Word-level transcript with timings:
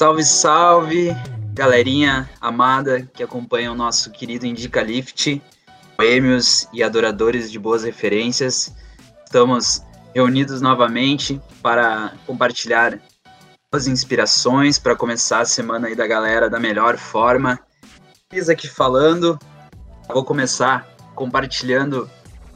Salve, 0.00 0.24
salve, 0.24 1.14
galerinha 1.52 2.26
amada 2.40 3.02
que 3.12 3.22
acompanha 3.22 3.70
o 3.70 3.74
nosso 3.74 4.10
querido 4.10 4.46
Indica 4.46 4.80
Lift, 4.80 5.42
boêmios 5.94 6.66
e 6.72 6.82
adoradores 6.82 7.52
de 7.52 7.58
boas 7.58 7.84
referências. 7.84 8.74
Estamos 9.26 9.82
reunidos 10.14 10.62
novamente 10.62 11.38
para 11.62 12.14
compartilhar 12.26 12.98
as 13.70 13.86
inspirações 13.86 14.78
para 14.78 14.96
começar 14.96 15.40
a 15.40 15.44
semana 15.44 15.88
aí 15.88 15.94
da 15.94 16.06
galera 16.06 16.48
da 16.48 16.58
melhor 16.58 16.96
forma. 16.96 17.60
Fiz 18.32 18.48
aqui 18.48 18.68
falando, 18.68 19.38
vou 20.08 20.24
começar 20.24 20.88
compartilhando 21.14 22.10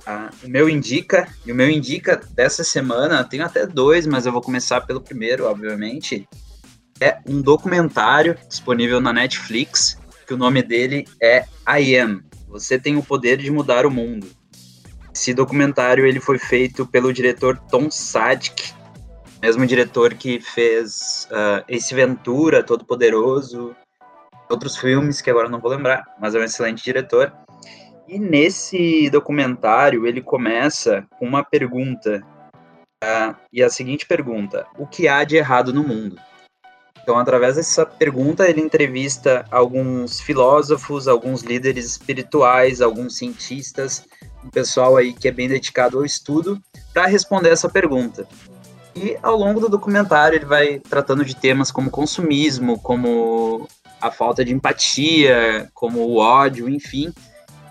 uh, 0.09 0.47
o 0.47 0.49
meu 0.49 0.67
indica 0.67 1.29
e 1.45 1.53
o 1.53 1.55
meu 1.55 1.69
indica 1.69 2.19
dessa 2.31 2.65
semana. 2.65 3.23
Tenho 3.23 3.45
até 3.45 3.67
dois, 3.67 4.07
mas 4.07 4.25
eu 4.25 4.33
vou 4.33 4.41
começar 4.41 4.81
pelo 4.81 5.03
primeiro, 5.03 5.45
obviamente 5.45 6.27
é 7.05 7.21
um 7.29 7.43
documentário 7.43 8.35
disponível 8.49 8.99
na 8.99 9.13
Netflix, 9.13 9.99
que 10.27 10.33
o 10.33 10.39
nome 10.39 10.63
dele 10.63 11.05
é 11.21 11.45
I 11.69 11.97
Am. 11.97 12.25
Você 12.49 12.79
tem 12.79 12.97
o 12.97 13.03
poder 13.03 13.37
de 13.37 13.51
mudar 13.51 13.85
o 13.85 13.91
mundo. 13.91 14.27
Esse 15.15 15.35
documentário 15.35 16.07
ele 16.07 16.19
foi 16.19 16.39
feito 16.39 16.87
pelo 16.87 17.13
diretor 17.13 17.59
Tom 17.71 17.91
Sadik, 17.91 18.73
mesmo 19.43 19.67
diretor 19.67 20.15
que 20.15 20.41
fez 20.41 21.29
uh, 21.31 21.95
Ventura, 21.95 22.63
Todo 22.63 22.87
Poderoso, 22.87 23.77
outros 24.49 24.79
filmes 24.79 25.21
que 25.21 25.29
agora 25.29 25.51
não 25.51 25.61
vou 25.61 25.71
lembrar, 25.71 26.05
mas 26.19 26.35
é 26.35 26.39
um 26.39 26.45
excelente 26.45 26.83
diretor. 26.83 27.31
E 28.09 28.19
nesse 28.19 29.11
documentário 29.11 30.07
ele 30.07 30.23
começa 30.23 31.07
com 31.19 31.27
uma 31.27 31.45
pergunta, 31.45 32.27
uh, 33.05 33.37
e 33.53 33.63
a 33.63 33.69
seguinte 33.69 34.07
pergunta: 34.07 34.67
o 34.79 34.87
que 34.87 35.07
há 35.07 35.23
de 35.23 35.37
errado 35.37 35.71
no 35.71 35.87
mundo? 35.87 36.19
Então, 37.05 37.19
através 37.19 37.57
dessa 37.57 37.85
pergunta, 37.85 38.49
ele 38.49 38.63
entrevista 38.63 39.45
alguns 39.51 40.21
filósofos, 40.21 41.07
alguns 41.07 41.43
líderes 41.43 41.85
espirituais, 41.85 42.81
alguns 42.81 43.19
cientistas, 43.19 44.07
um 44.43 44.49
pessoal 44.49 44.97
aí 44.97 45.13
que 45.13 45.29
é 45.29 45.31
bem 45.31 45.47
dedicado 45.47 45.99
ao 45.99 46.05
estudo, 46.07 46.59
para 46.95 47.07
responder 47.07 47.51
essa 47.51 47.69
pergunta. 47.69 48.27
E 48.97 49.19
ao 49.23 49.37
longo 49.37 49.61
do 49.61 49.69
documentário, 49.69 50.39
ele 50.39 50.47
vai 50.47 50.79
tratando 50.79 51.23
de 51.27 51.37
temas 51.37 51.71
como 51.71 51.91
consumismo, 51.91 52.81
como 52.81 53.69
a 54.01 54.11
falta 54.11 54.43
de 54.43 54.55
empatia, 54.55 55.71
como 55.75 56.01
o 56.01 56.17
ódio, 56.17 56.71
enfim. 56.71 57.13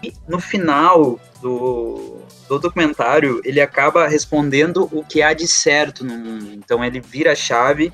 E 0.03 0.13
no 0.27 0.39
final 0.39 1.19
do, 1.41 2.19
do 2.47 2.59
documentário, 2.59 3.41
ele 3.43 3.59
acaba 3.59 4.07
respondendo 4.07 4.87
o 4.91 5.03
que 5.03 5.23
há 5.23 5.33
de 5.33 5.47
certo 5.47 6.05
no 6.05 6.15
mundo. 6.15 6.51
Então, 6.53 6.85
ele 6.85 6.99
vira 6.99 7.31
a 7.31 7.35
chave 7.35 7.91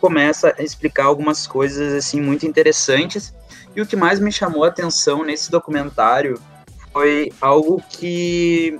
começa 0.00 0.54
a 0.58 0.62
explicar 0.62 1.04
algumas 1.04 1.46
coisas 1.46 1.92
assim 1.94 2.20
muito 2.20 2.46
interessantes. 2.46 3.34
E 3.74 3.80
o 3.80 3.86
que 3.86 3.96
mais 3.96 4.20
me 4.20 4.32
chamou 4.32 4.64
a 4.64 4.68
atenção 4.68 5.24
nesse 5.24 5.50
documentário 5.50 6.40
foi 6.92 7.32
algo 7.40 7.82
que 7.88 8.78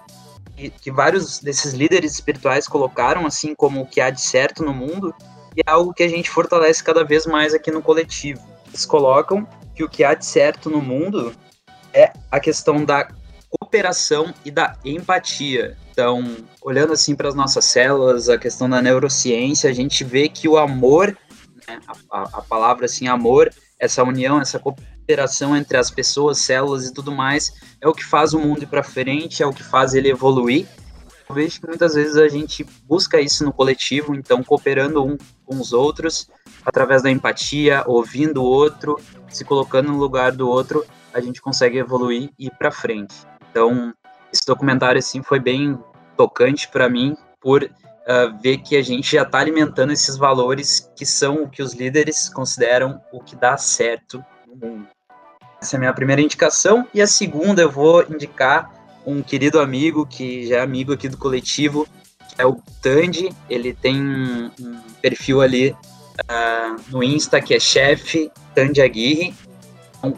que 0.80 0.90
vários 0.90 1.38
desses 1.38 1.74
líderes 1.74 2.14
espirituais 2.14 2.66
colocaram 2.66 3.26
assim 3.26 3.54
como 3.54 3.82
o 3.82 3.86
que 3.86 4.00
há 4.00 4.08
de 4.08 4.22
certo 4.22 4.64
no 4.64 4.72
mundo 4.72 5.14
e 5.54 5.60
é 5.60 5.70
algo 5.70 5.92
que 5.92 6.02
a 6.02 6.08
gente 6.08 6.30
fortalece 6.30 6.82
cada 6.82 7.04
vez 7.04 7.26
mais 7.26 7.52
aqui 7.52 7.70
no 7.70 7.82
coletivo. 7.82 8.40
Eles 8.68 8.86
colocam 8.86 9.46
que 9.74 9.84
o 9.84 9.88
que 9.88 10.02
há 10.02 10.14
de 10.14 10.24
certo 10.24 10.70
no 10.70 10.80
mundo 10.80 11.34
é 11.92 12.12
a 12.30 12.40
questão 12.40 12.84
da 12.84 13.08
cooperação 13.66 14.32
e 14.44 14.50
da 14.50 14.76
empatia. 14.84 15.76
Então, 15.90 16.36
olhando 16.62 16.92
assim 16.92 17.16
para 17.16 17.28
as 17.28 17.34
nossas 17.34 17.64
células, 17.64 18.28
a 18.28 18.38
questão 18.38 18.70
da 18.70 18.80
neurociência, 18.80 19.68
a 19.68 19.72
gente 19.72 20.04
vê 20.04 20.28
que 20.28 20.48
o 20.48 20.56
amor, 20.56 21.16
né, 21.66 21.80
a, 22.10 22.38
a, 22.38 22.42
palavra 22.42 22.86
assim, 22.86 23.08
amor, 23.08 23.50
essa 23.78 24.04
união, 24.04 24.40
essa 24.40 24.58
cooperação 24.58 25.56
entre 25.56 25.76
as 25.76 25.90
pessoas, 25.90 26.38
células 26.38 26.86
e 26.86 26.94
tudo 26.94 27.10
mais, 27.10 27.54
é 27.80 27.88
o 27.88 27.92
que 27.92 28.04
faz 28.04 28.32
o 28.34 28.38
mundo 28.38 28.62
ir 28.62 28.66
para 28.66 28.84
frente, 28.84 29.42
é 29.42 29.46
o 29.46 29.52
que 29.52 29.64
faz 29.64 29.94
ele 29.94 30.08
evoluir. 30.08 30.66
Eu 31.28 31.34
vejo 31.34 31.60
que 31.60 31.66
muitas 31.66 31.94
vezes 31.94 32.16
a 32.16 32.28
gente 32.28 32.64
busca 32.84 33.20
isso 33.20 33.44
no 33.44 33.52
coletivo, 33.52 34.14
então 34.14 34.44
cooperando 34.44 35.04
um 35.04 35.18
com 35.44 35.56
os 35.56 35.72
outros, 35.72 36.30
através 36.64 37.02
da 37.02 37.10
empatia, 37.10 37.82
ouvindo 37.86 38.42
o 38.42 38.46
outro, 38.46 39.00
se 39.28 39.44
colocando 39.44 39.90
no 39.90 39.98
lugar 39.98 40.30
do 40.30 40.48
outro, 40.48 40.86
a 41.12 41.20
gente 41.20 41.40
consegue 41.40 41.78
evoluir 41.78 42.30
e 42.38 42.46
ir 42.46 42.52
para 42.56 42.70
frente. 42.70 43.16
Então, 43.56 43.94
esse 44.30 44.44
documentário 44.46 44.98
assim 44.98 45.22
foi 45.22 45.40
bem 45.40 45.78
tocante 46.14 46.68
para 46.68 46.90
mim 46.90 47.16
por 47.40 47.62
uh, 47.62 48.38
ver 48.38 48.58
que 48.58 48.76
a 48.76 48.82
gente 48.82 49.16
já 49.16 49.22
está 49.22 49.38
alimentando 49.38 49.94
esses 49.94 50.14
valores 50.18 50.92
que 50.94 51.06
são 51.06 51.44
o 51.44 51.48
que 51.48 51.62
os 51.62 51.72
líderes 51.72 52.28
consideram 52.28 53.00
o 53.10 53.18
que 53.18 53.34
dá 53.34 53.56
certo 53.56 54.22
no 54.46 54.56
mundo. 54.56 54.86
Essa 55.58 55.74
é 55.74 55.78
a 55.78 55.80
minha 55.80 55.94
primeira 55.94 56.20
indicação 56.20 56.86
e 56.92 57.00
a 57.00 57.06
segunda 57.06 57.62
eu 57.62 57.70
vou 57.70 58.02
indicar 58.02 58.70
um 59.06 59.22
querido 59.22 59.58
amigo 59.58 60.04
que 60.04 60.46
já 60.46 60.56
é 60.56 60.60
amigo 60.60 60.92
aqui 60.92 61.08
do 61.08 61.16
coletivo, 61.16 61.88
que 62.28 62.42
é 62.42 62.44
o 62.44 62.60
Tandy. 62.82 63.30
Ele 63.48 63.72
tem 63.72 63.98
um 63.98 64.50
perfil 65.00 65.40
ali 65.40 65.70
uh, 65.70 66.76
no 66.90 67.02
Insta 67.02 67.40
que 67.40 67.54
é 67.54 67.58
chefe 67.58 68.30
Tandy 68.54 68.82
Aguirre. 68.82 69.34
Um 70.04 70.12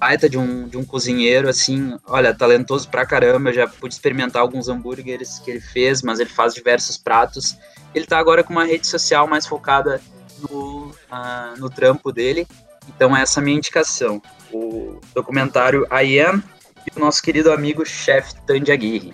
baita 0.00 0.28
de 0.28 0.38
um, 0.38 0.68
de 0.68 0.76
um 0.76 0.84
cozinheiro, 0.84 1.48
assim, 1.48 1.96
olha, 2.06 2.34
talentoso 2.34 2.88
pra 2.88 3.06
caramba. 3.06 3.50
Eu 3.50 3.54
já 3.54 3.66
pude 3.68 3.94
experimentar 3.94 4.42
alguns 4.42 4.68
hambúrgueres 4.68 5.38
que 5.38 5.50
ele 5.50 5.60
fez, 5.60 6.02
mas 6.02 6.20
ele 6.20 6.30
faz 6.30 6.54
diversos 6.54 6.96
pratos. 6.96 7.56
Ele 7.94 8.06
tá 8.06 8.18
agora 8.18 8.42
com 8.42 8.52
uma 8.52 8.64
rede 8.64 8.86
social 8.86 9.26
mais 9.26 9.46
focada 9.46 10.00
no, 10.40 10.88
uh, 10.88 11.58
no 11.58 11.70
trampo 11.70 12.12
dele. 12.12 12.46
Então, 12.88 13.16
essa 13.16 13.40
é 13.40 13.42
a 13.42 13.44
minha 13.44 13.56
indicação. 13.56 14.20
O 14.52 15.00
documentário 15.14 15.86
I 15.90 16.20
Am 16.20 16.42
e 16.86 16.96
o 16.96 17.00
nosso 17.00 17.22
querido 17.22 17.50
amigo 17.52 17.84
chefe 17.84 18.34
Tandy 18.46 18.70
Aguirre. 18.70 19.12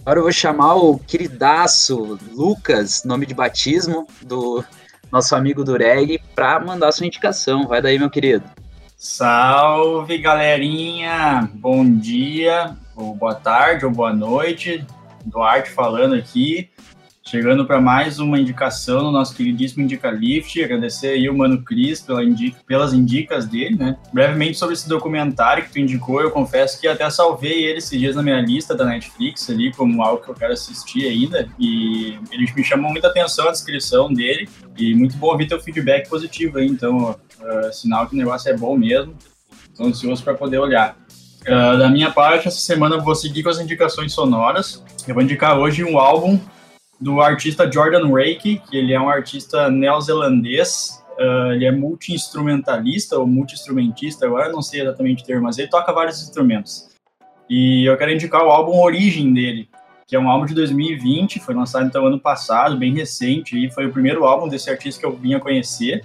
Agora 0.00 0.20
eu 0.20 0.24
vou 0.24 0.32
chamar 0.32 0.74
o 0.74 0.98
queridaço 0.98 2.18
Lucas, 2.32 3.04
nome 3.04 3.26
de 3.26 3.34
batismo, 3.34 4.06
do 4.22 4.64
nosso 5.10 5.34
amigo 5.34 5.64
do 5.64 5.76
reggae, 5.76 6.18
para 6.34 6.58
mandar 6.60 6.92
sua 6.92 7.06
indicação. 7.06 7.66
Vai 7.66 7.82
daí, 7.82 7.98
meu 7.98 8.10
querido. 8.10 8.44
Salve, 9.00 10.18
galerinha! 10.18 11.48
Bom 11.54 11.88
dia, 11.88 12.76
ou 12.96 13.14
boa 13.14 13.32
tarde, 13.32 13.84
ou 13.84 13.92
boa 13.92 14.12
noite. 14.12 14.84
Duarte 15.24 15.70
falando 15.70 16.16
aqui, 16.16 16.68
chegando 17.24 17.64
para 17.64 17.80
mais 17.80 18.18
uma 18.18 18.40
indicação 18.40 19.04
no 19.04 19.12
nosso 19.12 19.36
queridíssimo 19.36 19.84
Indica 19.84 20.10
Lift. 20.10 20.60
Agradecer 20.60 21.10
aí 21.10 21.30
o 21.30 21.36
Mano 21.38 21.62
Cris 21.62 22.00
pela 22.00 22.22
pelas 22.66 22.92
indicas 22.92 23.46
dele, 23.46 23.76
né? 23.76 23.96
Brevemente 24.12 24.58
sobre 24.58 24.74
esse 24.74 24.88
documentário 24.88 25.62
que 25.62 25.70
tu 25.70 25.78
indicou, 25.78 26.20
eu 26.20 26.32
confesso 26.32 26.80
que 26.80 26.88
até 26.88 27.08
salvei 27.08 27.66
ele 27.66 27.78
esses 27.78 27.96
dias 27.96 28.16
na 28.16 28.22
minha 28.24 28.40
lista 28.40 28.74
da 28.74 28.84
Netflix 28.84 29.48
ali, 29.48 29.72
como 29.72 30.02
algo 30.02 30.24
que 30.24 30.28
eu 30.28 30.34
quero 30.34 30.54
assistir 30.54 31.06
ainda. 31.06 31.48
E 31.56 32.18
ele 32.32 32.52
me 32.52 32.64
chamou 32.64 32.90
muita 32.90 33.06
atenção 33.06 33.46
a 33.46 33.52
descrição 33.52 34.12
dele. 34.12 34.48
E 34.76 34.92
muito 34.92 35.16
bom 35.16 35.28
ouvir 35.28 35.46
teu 35.46 35.60
feedback 35.60 36.08
positivo 36.08 36.58
aí, 36.58 36.66
então 36.66 37.16
Uh, 37.40 37.72
sinal 37.72 38.06
que 38.06 38.14
o 38.14 38.18
negócio 38.18 38.50
é 38.50 38.56
bom 38.56 38.76
mesmo. 38.76 39.14
Estou 39.70 39.86
ansioso 39.86 40.22
para 40.22 40.34
poder 40.34 40.58
olhar. 40.58 40.96
Uh, 41.42 41.78
da 41.78 41.88
minha 41.88 42.10
parte, 42.10 42.48
essa 42.48 42.58
semana 42.58 42.96
eu 42.96 43.02
vou 43.02 43.14
seguir 43.14 43.42
com 43.42 43.48
as 43.48 43.58
indicações 43.58 44.12
sonoras. 44.12 44.82
Eu 45.06 45.14
vou 45.14 45.22
indicar 45.22 45.58
hoje 45.58 45.84
um 45.84 45.98
álbum 45.98 46.38
do 47.00 47.20
artista 47.20 47.70
Jordan 47.70 48.12
Rake, 48.12 48.60
que 48.68 48.76
ele 48.76 48.92
é 48.92 49.00
um 49.00 49.08
artista 49.08 49.70
neozelandês. 49.70 51.02
Uh, 51.18 51.52
ele 51.52 51.64
é 51.64 51.72
multi-instrumentalista 51.72 53.18
ou 53.18 53.26
multi-instrumentista, 53.26 54.26
agora 54.26 54.52
não 54.52 54.62
sei 54.62 54.82
exatamente 54.82 55.22
o 55.22 55.26
termo, 55.26 55.44
mas 55.44 55.58
ele 55.58 55.68
toca 55.68 55.92
vários 55.92 56.22
instrumentos. 56.22 56.88
E 57.48 57.84
eu 57.84 57.96
quero 57.96 58.12
indicar 58.12 58.44
o 58.44 58.50
álbum 58.50 58.78
Origem 58.80 59.32
dele, 59.32 59.68
que 60.06 60.14
é 60.14 60.18
um 60.18 60.28
álbum 60.28 60.46
de 60.46 60.54
2020, 60.54 61.40
foi 61.40 61.54
lançado 61.54 61.86
então 61.86 62.06
ano 62.06 62.20
passado, 62.20 62.76
bem 62.76 62.94
recente, 62.94 63.56
e 63.56 63.70
foi 63.70 63.86
o 63.86 63.92
primeiro 63.92 64.24
álbum 64.24 64.48
desse 64.48 64.70
artista 64.70 65.00
que 65.00 65.06
eu 65.06 65.16
vim 65.16 65.34
a 65.34 65.40
conhecer. 65.40 66.04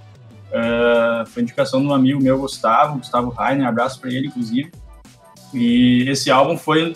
Uh, 0.54 1.26
foi 1.26 1.42
indicação 1.42 1.82
de 1.82 1.88
um 1.88 1.94
amigo 1.94 2.22
meu, 2.22 2.38
Gustavo, 2.38 3.00
Gustavo 3.00 3.32
Rainer, 3.32 3.68
abraço 3.68 4.00
para 4.00 4.12
ele, 4.12 4.28
inclusive. 4.28 4.72
E 5.52 6.08
esse 6.08 6.30
álbum 6.30 6.58
foi, 6.58 6.96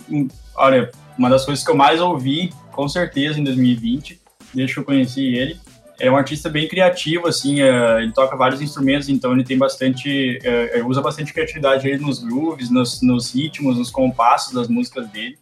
olha, 0.56 0.92
uma 1.18 1.30
das 1.30 1.44
coisas 1.44 1.66
que 1.66 1.72
eu 1.72 1.76
mais 1.76 2.00
ouvi, 2.00 2.54
com 2.72 2.88
certeza, 2.88 3.40
em 3.40 3.44
2020, 3.44 4.22
desde 4.54 4.74
que 4.76 4.80
eu 4.80 4.86
conheci 4.86 5.26
ele. 5.34 5.60
É 6.00 6.12
um 6.12 6.16
artista 6.16 6.48
bem 6.48 6.68
criativo, 6.68 7.28
assim, 7.28 7.64
uh, 7.64 8.00
ele 8.00 8.12
toca 8.12 8.36
vários 8.36 8.62
instrumentos, 8.62 9.10
então 9.10 9.34
ele 9.34 9.44
tem 9.44 9.58
bastante, 9.58 10.38
uh, 10.78 10.88
usa 10.88 11.02
bastante 11.02 11.34
criatividade 11.34 11.88
aí 11.88 11.98
nos 11.98 12.20
grooves, 12.20 12.70
nos, 12.70 13.02
nos 13.02 13.34
ritmos, 13.34 13.80
nos 13.80 13.90
compassos 13.90 14.54
das 14.54 14.68
músicas 14.68 15.10
dele. 15.10 15.36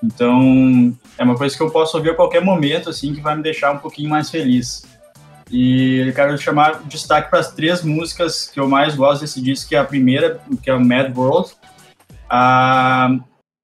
Então, 0.00 0.96
é 1.16 1.24
uma 1.24 1.34
coisa 1.34 1.56
que 1.56 1.62
eu 1.62 1.70
posso 1.72 1.96
ouvir 1.96 2.10
a 2.10 2.14
qualquer 2.14 2.40
momento, 2.40 2.88
assim, 2.88 3.12
que 3.12 3.20
vai 3.20 3.36
me 3.36 3.42
deixar 3.42 3.72
um 3.72 3.78
pouquinho 3.78 4.08
mais 4.08 4.30
feliz. 4.30 4.86
E 5.50 6.12
quero 6.14 6.36
chamar 6.36 6.82
destaque 6.84 7.30
para 7.30 7.38
as 7.38 7.52
três 7.52 7.82
músicas 7.82 8.50
que 8.52 8.60
eu 8.60 8.68
mais 8.68 8.94
gosto 8.94 9.22
desse 9.22 9.40
disco, 9.40 9.68
que 9.68 9.76
é 9.76 9.78
a 9.78 9.84
primeira, 9.84 10.40
que 10.62 10.68
é 10.68 10.74
o 10.74 10.84
Mad 10.84 11.16
World, 11.16 11.52
a 12.28 13.10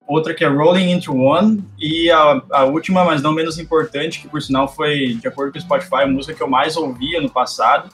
outra 0.06 0.34
que 0.34 0.44
é 0.44 0.48
Rolling 0.48 0.92
Into 0.92 1.14
One, 1.14 1.64
e 1.78 2.10
a, 2.10 2.42
a 2.52 2.64
última, 2.64 3.04
mas 3.04 3.22
não 3.22 3.32
menos 3.32 3.58
importante, 3.58 4.20
que 4.20 4.28
por 4.28 4.40
sinal 4.40 4.68
foi, 4.68 5.14
de 5.14 5.28
acordo 5.28 5.52
com 5.52 5.58
o 5.58 5.62
Spotify, 5.62 6.02
a 6.02 6.06
música 6.06 6.34
que 6.34 6.42
eu 6.42 6.48
mais 6.48 6.76
ouvi 6.76 7.16
ano 7.16 7.30
passado, 7.30 7.90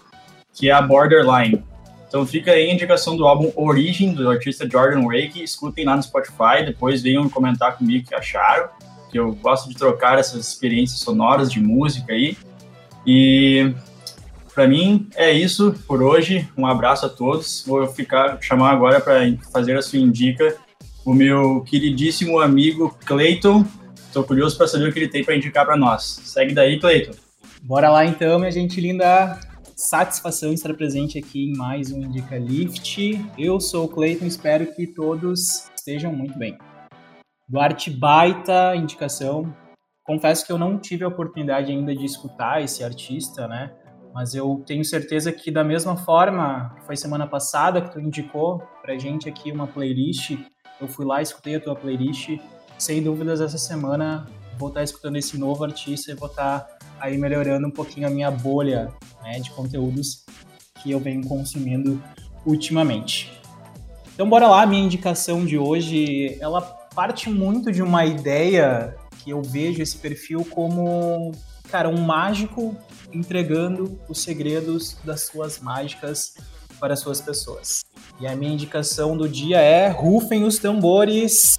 que 0.52 0.68
é 0.68 0.72
a 0.72 0.82
Borderline. 0.82 1.64
Então 2.10 2.26
fica 2.26 2.50
aí 2.50 2.68
a 2.68 2.74
indicação 2.74 3.16
do 3.16 3.24
álbum 3.24 3.52
Origin, 3.54 4.12
do 4.12 4.28
artista 4.28 4.68
Jordan 4.68 5.02
Wake. 5.04 5.40
Escutem 5.44 5.84
lá 5.84 5.94
no 5.94 6.02
Spotify, 6.02 6.64
depois 6.66 7.00
venham 7.00 7.28
comentar 7.28 7.76
comigo 7.76 8.04
o 8.04 8.08
que 8.08 8.14
acharam. 8.16 8.68
Que 9.12 9.18
eu 9.18 9.32
gosto 9.34 9.68
de 9.68 9.76
trocar 9.76 10.18
essas 10.18 10.48
experiências 10.48 10.98
sonoras 10.98 11.52
de 11.52 11.60
música 11.60 12.12
aí. 12.12 12.36
E 13.06 13.74
para 14.54 14.66
mim 14.66 15.08
é 15.16 15.32
isso 15.32 15.74
por 15.86 16.02
hoje. 16.02 16.48
Um 16.56 16.66
abraço 16.66 17.06
a 17.06 17.08
todos. 17.08 17.64
Vou 17.66 17.86
ficar 17.86 18.40
chamar 18.40 18.70
agora 18.70 19.00
para 19.00 19.20
fazer 19.52 19.76
a 19.76 19.82
sua 19.82 19.98
indica 19.98 20.56
o 21.04 21.14
meu 21.14 21.62
queridíssimo 21.62 22.40
amigo 22.40 22.96
Clayton. 23.04 23.64
Estou 23.96 24.24
curioso 24.24 24.56
para 24.56 24.66
saber 24.66 24.88
o 24.88 24.92
que 24.92 24.98
ele 24.98 25.08
tem 25.08 25.24
para 25.24 25.36
indicar 25.36 25.64
para 25.64 25.76
nós. 25.76 26.20
Segue 26.24 26.52
daí, 26.52 26.78
Clayton. 26.78 27.12
Bora 27.62 27.90
lá 27.90 28.04
então, 28.04 28.38
minha 28.38 28.50
gente 28.50 28.80
linda 28.80 29.38
satisfação 29.76 30.52
estar 30.52 30.74
presente 30.74 31.18
aqui 31.18 31.44
em 31.44 31.56
mais 31.56 31.90
um 31.90 32.02
Indica 32.02 32.36
Lift. 32.36 33.18
Eu 33.38 33.60
sou 33.60 33.86
o 33.86 33.88
Cleiton, 33.88 34.26
espero 34.26 34.66
que 34.74 34.86
todos 34.86 35.70
estejam 35.74 36.12
muito 36.12 36.38
bem. 36.38 36.58
Duarte 37.48 37.90
Baita, 37.90 38.76
indicação. 38.76 39.54
Confesso 40.10 40.44
que 40.44 40.50
eu 40.50 40.58
não 40.58 40.76
tive 40.76 41.04
a 41.04 41.08
oportunidade 41.08 41.70
ainda 41.70 41.94
de 41.94 42.04
escutar 42.04 42.60
esse 42.60 42.82
artista, 42.82 43.46
né? 43.46 43.70
Mas 44.12 44.34
eu 44.34 44.60
tenho 44.66 44.84
certeza 44.84 45.30
que 45.30 45.52
da 45.52 45.62
mesma 45.62 45.96
forma 45.96 46.74
que 46.74 46.84
foi 46.84 46.96
semana 46.96 47.28
passada 47.28 47.80
que 47.80 47.92
tu 47.92 48.00
indicou 48.00 48.60
pra 48.82 48.98
gente 48.98 49.28
aqui 49.28 49.52
uma 49.52 49.68
playlist, 49.68 50.36
eu 50.80 50.88
fui 50.88 51.06
lá, 51.06 51.22
escutei 51.22 51.54
a 51.54 51.60
tua 51.60 51.76
playlist. 51.76 52.40
Sem 52.76 53.00
dúvidas, 53.00 53.40
essa 53.40 53.56
semana 53.56 54.26
vou 54.58 54.70
estar 54.70 54.82
escutando 54.82 55.14
esse 55.14 55.38
novo 55.38 55.62
artista 55.62 56.10
e 56.10 56.16
vou 56.16 56.28
estar 56.28 56.66
aí 56.98 57.16
melhorando 57.16 57.68
um 57.68 57.70
pouquinho 57.70 58.08
a 58.08 58.10
minha 58.10 58.32
bolha 58.32 58.92
né, 59.22 59.38
de 59.38 59.52
conteúdos 59.52 60.24
que 60.82 60.90
eu 60.90 60.98
venho 60.98 61.24
consumindo 61.24 62.02
ultimamente. 62.44 63.40
Então 64.12 64.28
bora 64.28 64.48
lá, 64.48 64.66
minha 64.66 64.82
indicação 64.82 65.44
de 65.44 65.56
hoje, 65.56 66.36
ela 66.40 66.60
parte 66.96 67.30
muito 67.30 67.70
de 67.70 67.80
uma 67.80 68.04
ideia 68.04 68.98
que 69.22 69.30
eu 69.30 69.42
vejo 69.42 69.82
esse 69.82 69.98
perfil 69.98 70.44
como, 70.44 71.32
cara, 71.70 71.88
um 71.88 72.00
mágico 72.00 72.76
entregando 73.12 74.00
os 74.08 74.22
segredos 74.22 74.96
das 75.04 75.22
suas 75.22 75.60
mágicas 75.60 76.34
para 76.78 76.94
as 76.94 77.00
suas 77.00 77.20
pessoas. 77.20 77.84
E 78.20 78.26
a 78.26 78.34
minha 78.34 78.52
indicação 78.52 79.16
do 79.16 79.28
dia 79.28 79.60
é 79.60 79.88
rufem 79.88 80.44
os 80.44 80.58
tambores, 80.58 81.58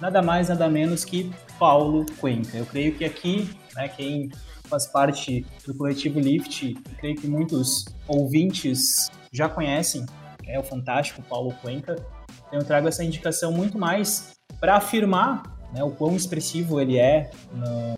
nada 0.00 0.22
mais 0.22 0.48
nada 0.48 0.68
menos 0.68 1.04
que 1.04 1.30
Paulo 1.58 2.06
Cuenca. 2.18 2.56
Eu 2.56 2.66
creio 2.66 2.94
que 2.94 3.04
aqui, 3.04 3.50
né, 3.74 3.88
quem 3.88 4.30
faz 4.64 4.86
parte 4.86 5.46
do 5.66 5.74
coletivo 5.74 6.18
Lift, 6.18 6.74
creio 6.98 7.16
que 7.16 7.26
muitos 7.26 7.84
ouvintes 8.08 9.10
já 9.30 9.48
conhecem, 9.48 10.06
é 10.46 10.58
o 10.58 10.62
fantástico 10.62 11.22
Paulo 11.22 11.52
Cuenca. 11.60 11.96
Então 12.46 12.58
eu 12.60 12.64
trago 12.64 12.88
essa 12.88 13.04
indicação 13.04 13.52
muito 13.52 13.78
mais 13.78 14.32
para 14.60 14.76
afirmar 14.76 15.53
né, 15.74 15.82
o 15.82 15.90
quão 15.90 16.14
expressivo 16.14 16.80
ele 16.80 16.96
é 16.96 17.30
no 17.52 17.96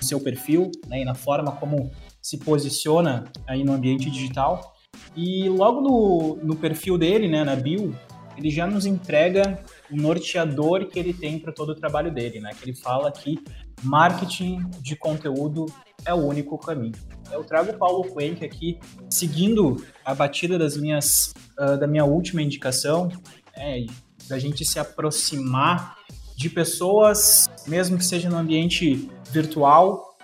seu 0.00 0.20
perfil 0.20 0.70
né, 0.86 1.00
e 1.02 1.04
na 1.04 1.14
forma 1.14 1.52
como 1.52 1.90
se 2.20 2.38
posiciona 2.38 3.24
aí 3.46 3.64
no 3.64 3.72
ambiente 3.72 4.10
digital. 4.10 4.72
E 5.16 5.48
logo 5.48 5.80
no, 5.80 6.36
no 6.36 6.56
perfil 6.56 6.96
dele, 6.96 7.28
né, 7.28 7.44
na 7.44 7.56
bio, 7.56 7.94
ele 8.36 8.50
já 8.50 8.66
nos 8.66 8.86
entrega 8.86 9.62
o 9.90 9.96
norteador 9.96 10.86
que 10.86 10.98
ele 10.98 11.12
tem 11.12 11.38
para 11.38 11.52
todo 11.52 11.70
o 11.70 11.74
trabalho 11.74 12.12
dele, 12.12 12.40
né? 12.40 12.50
Que 12.58 12.70
ele 12.70 12.74
fala 12.74 13.10
que 13.12 13.38
marketing 13.82 14.70
de 14.80 14.96
conteúdo 14.96 15.66
é 16.04 16.14
o 16.14 16.18
único 16.18 16.56
caminho. 16.58 16.94
Eu 17.30 17.44
trago 17.44 17.72
o 17.72 17.78
Paulo 17.78 18.08
Cuenca 18.08 18.44
aqui, 18.44 18.78
seguindo 19.10 19.84
a 20.04 20.14
batida 20.14 20.58
das 20.58 20.76
minhas, 20.76 21.32
uh, 21.58 21.76
da 21.78 21.86
minha 21.86 22.04
última 22.04 22.42
indicação, 22.42 23.08
né, 23.56 23.86
da 24.28 24.38
gente 24.38 24.64
se 24.64 24.78
aproximar 24.78 25.96
de 26.42 26.50
pessoas, 26.50 27.48
mesmo 27.68 27.96
que 27.96 28.04
seja 28.04 28.28
no 28.28 28.36
ambiente 28.36 29.08
virtual, 29.30 30.16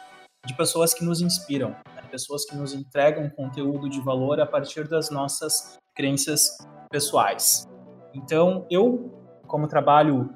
de 0.45 0.53
pessoas 0.57 0.93
que 0.93 1.05
nos 1.05 1.21
inspiram, 1.21 1.69
né, 1.69 2.03
pessoas 2.11 2.45
que 2.45 2.57
nos 2.57 2.75
entregam 2.75 3.31
conteúdo 3.31 3.89
de 3.89 4.01
valor 4.01 4.41
a 4.41 4.47
partir 4.47 4.89
das 4.89 5.11
nossas 5.11 5.79
crenças 5.95 6.59
pessoais. 6.91 7.69
Então, 8.13 8.67
eu, 8.69 9.13
como 9.47 9.69
trabalho 9.69 10.29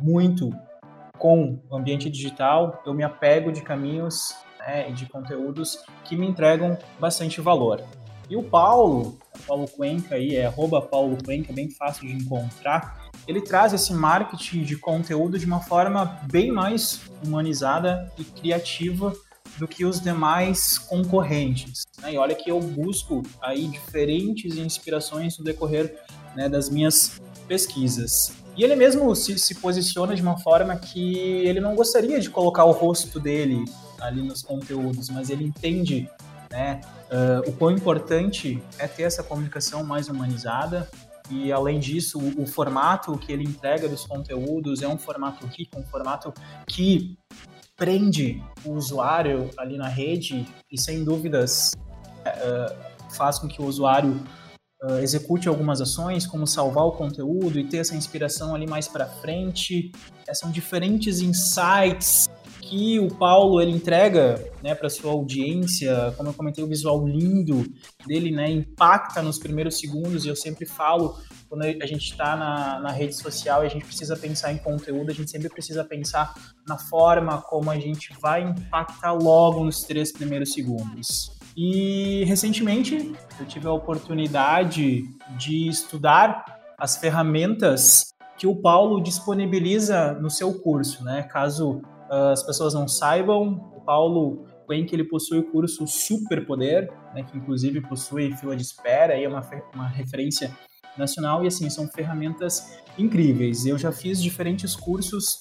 muito 0.00 0.48
com 1.18 1.60
o 1.68 1.76
ambiente 1.76 2.08
digital, 2.08 2.82
eu 2.86 2.94
me 2.94 3.04
apego 3.04 3.52
de 3.52 3.60
caminhos 3.60 4.34
né, 4.60 4.88
e 4.88 4.94
de 4.94 5.04
conteúdos 5.04 5.84
que 6.04 6.16
me 6.16 6.26
entregam 6.26 6.78
bastante 6.98 7.42
valor. 7.42 7.84
E 8.30 8.36
o 8.36 8.42
Paulo, 8.42 9.18
Paulo 9.46 9.68
Cuenca 9.68 10.14
aí, 10.14 10.34
é 10.34 10.46
arroba 10.46 10.80
Paulo 10.80 11.18
Cuenca, 11.22 11.52
bem 11.52 11.70
fácil 11.70 12.08
de 12.08 12.14
encontrar, 12.14 13.05
ele 13.26 13.40
traz 13.40 13.72
esse 13.72 13.92
marketing 13.92 14.62
de 14.62 14.76
conteúdo 14.76 15.38
de 15.38 15.46
uma 15.46 15.60
forma 15.60 16.20
bem 16.30 16.52
mais 16.52 17.00
humanizada 17.24 18.12
e 18.18 18.24
criativa 18.24 19.12
do 19.58 19.66
que 19.66 19.84
os 19.84 20.00
demais 20.00 20.78
concorrentes. 20.78 21.84
Né? 22.00 22.14
E 22.14 22.18
olha 22.18 22.34
que 22.34 22.50
eu 22.50 22.60
busco 22.60 23.22
aí 23.40 23.66
diferentes 23.66 24.56
inspirações 24.56 25.38
no 25.38 25.44
decorrer 25.44 25.98
né, 26.34 26.48
das 26.48 26.68
minhas 26.68 27.20
pesquisas. 27.48 28.32
E 28.56 28.64
ele 28.64 28.74
mesmo 28.74 29.14
se, 29.14 29.38
se 29.38 29.54
posiciona 29.56 30.14
de 30.14 30.22
uma 30.22 30.38
forma 30.38 30.76
que 30.76 31.18
ele 31.18 31.60
não 31.60 31.74
gostaria 31.74 32.18
de 32.20 32.30
colocar 32.30 32.64
o 32.64 32.72
rosto 32.72 33.20
dele 33.20 33.64
ali 34.00 34.22
nos 34.22 34.42
conteúdos, 34.42 35.10
mas 35.10 35.30
ele 35.30 35.44
entende 35.44 36.08
né, 36.50 36.80
uh, 37.10 37.48
o 37.48 37.52
quão 37.52 37.70
importante 37.70 38.62
é 38.78 38.86
ter 38.86 39.02
essa 39.02 39.22
comunicação 39.22 39.84
mais 39.84 40.08
humanizada. 40.08 40.88
E 41.30 41.52
além 41.52 41.80
disso, 41.80 42.18
o, 42.18 42.42
o, 42.42 42.46
formato 42.46 43.16
que 43.18 43.32
ele 43.32 43.44
entrega 43.44 43.88
dos 43.88 44.06
conteúdos 44.06 44.82
é 44.82 44.88
um 44.88 44.96
formato 44.96 45.46
rico, 45.46 45.78
um 45.78 45.84
formato 45.84 46.32
que 46.66 47.18
prende 47.76 48.42
o 48.64 48.72
usuário 48.72 49.50
ali 49.56 49.76
na 49.76 49.88
rede 49.88 50.46
e 50.70 50.80
sem 50.80 51.04
dúvidas 51.04 51.72
uh, 52.26 53.12
faz 53.14 53.38
com 53.38 53.48
que 53.48 53.60
o 53.60 53.66
usuário 53.66 54.22
uh, 54.82 54.98
execute 54.98 55.48
algumas 55.48 55.80
ações, 55.80 56.26
como 56.26 56.46
salvar 56.46 56.84
o 56.84 56.92
conteúdo 56.92 57.58
e 57.58 57.64
ter 57.64 57.78
essa 57.78 57.96
inspiração 57.96 58.54
ali 58.54 58.66
mais 58.66 58.88
para 58.88 59.06
frente. 59.06 59.92
É, 60.26 60.34
são 60.34 60.50
diferentes 60.50 61.20
insights 61.20 62.28
que 62.68 62.98
o 62.98 63.08
Paulo 63.08 63.60
ele 63.60 63.70
entrega 63.70 64.42
né, 64.62 64.74
para 64.74 64.90
sua 64.90 65.12
audiência, 65.12 66.12
como 66.16 66.30
eu 66.30 66.34
comentei, 66.34 66.64
o 66.64 66.66
visual 66.66 67.06
lindo 67.06 67.64
dele 68.06 68.32
né, 68.32 68.50
impacta 68.50 69.22
nos 69.22 69.38
primeiros 69.38 69.78
segundos, 69.78 70.24
e 70.24 70.28
eu 70.28 70.34
sempre 70.34 70.66
falo, 70.66 71.16
quando 71.48 71.62
a 71.62 71.86
gente 71.86 72.10
está 72.10 72.36
na, 72.36 72.80
na 72.80 72.90
rede 72.90 73.14
social 73.14 73.62
e 73.62 73.66
a 73.66 73.70
gente 73.70 73.84
precisa 73.84 74.16
pensar 74.16 74.52
em 74.52 74.58
conteúdo, 74.58 75.10
a 75.10 75.14
gente 75.14 75.30
sempre 75.30 75.48
precisa 75.48 75.84
pensar 75.84 76.34
na 76.66 76.76
forma 76.76 77.40
como 77.40 77.70
a 77.70 77.78
gente 77.78 78.12
vai 78.20 78.42
impactar 78.42 79.12
logo 79.12 79.64
nos 79.64 79.84
três 79.84 80.12
primeiros 80.12 80.52
segundos. 80.52 81.30
E 81.56 82.24
recentemente 82.24 83.14
eu 83.38 83.46
tive 83.46 83.68
a 83.68 83.72
oportunidade 83.72 85.04
de 85.38 85.68
estudar 85.68 86.44
as 86.76 86.96
ferramentas 86.96 88.12
que 88.36 88.46
o 88.46 88.54
Paulo 88.54 89.00
disponibiliza 89.00 90.12
no 90.14 90.30
seu 90.30 90.52
curso, 90.60 91.02
né? 91.02 91.22
Caso 91.22 91.80
as 92.10 92.42
pessoas 92.42 92.74
não 92.74 92.86
saibam, 92.86 93.72
o 93.76 93.80
Paulo 93.80 94.46
que 94.66 94.96
ele 94.96 95.04
possui 95.04 95.38
o 95.38 95.44
curso 95.44 95.86
Superpoder, 95.86 96.92
né, 97.14 97.22
que 97.22 97.38
inclusive 97.38 97.80
possui 97.82 98.36
fila 98.36 98.56
de 98.56 98.62
espera 98.62 99.16
e 99.16 99.22
é 99.22 99.28
uma, 99.28 99.40
uma 99.72 99.86
referência 99.86 100.50
nacional 100.98 101.44
e 101.44 101.46
assim 101.46 101.70
são 101.70 101.86
ferramentas 101.86 102.80
incríveis. 102.98 103.64
Eu 103.64 103.78
já 103.78 103.92
fiz 103.92 104.20
diferentes 104.20 104.74
cursos 104.74 105.38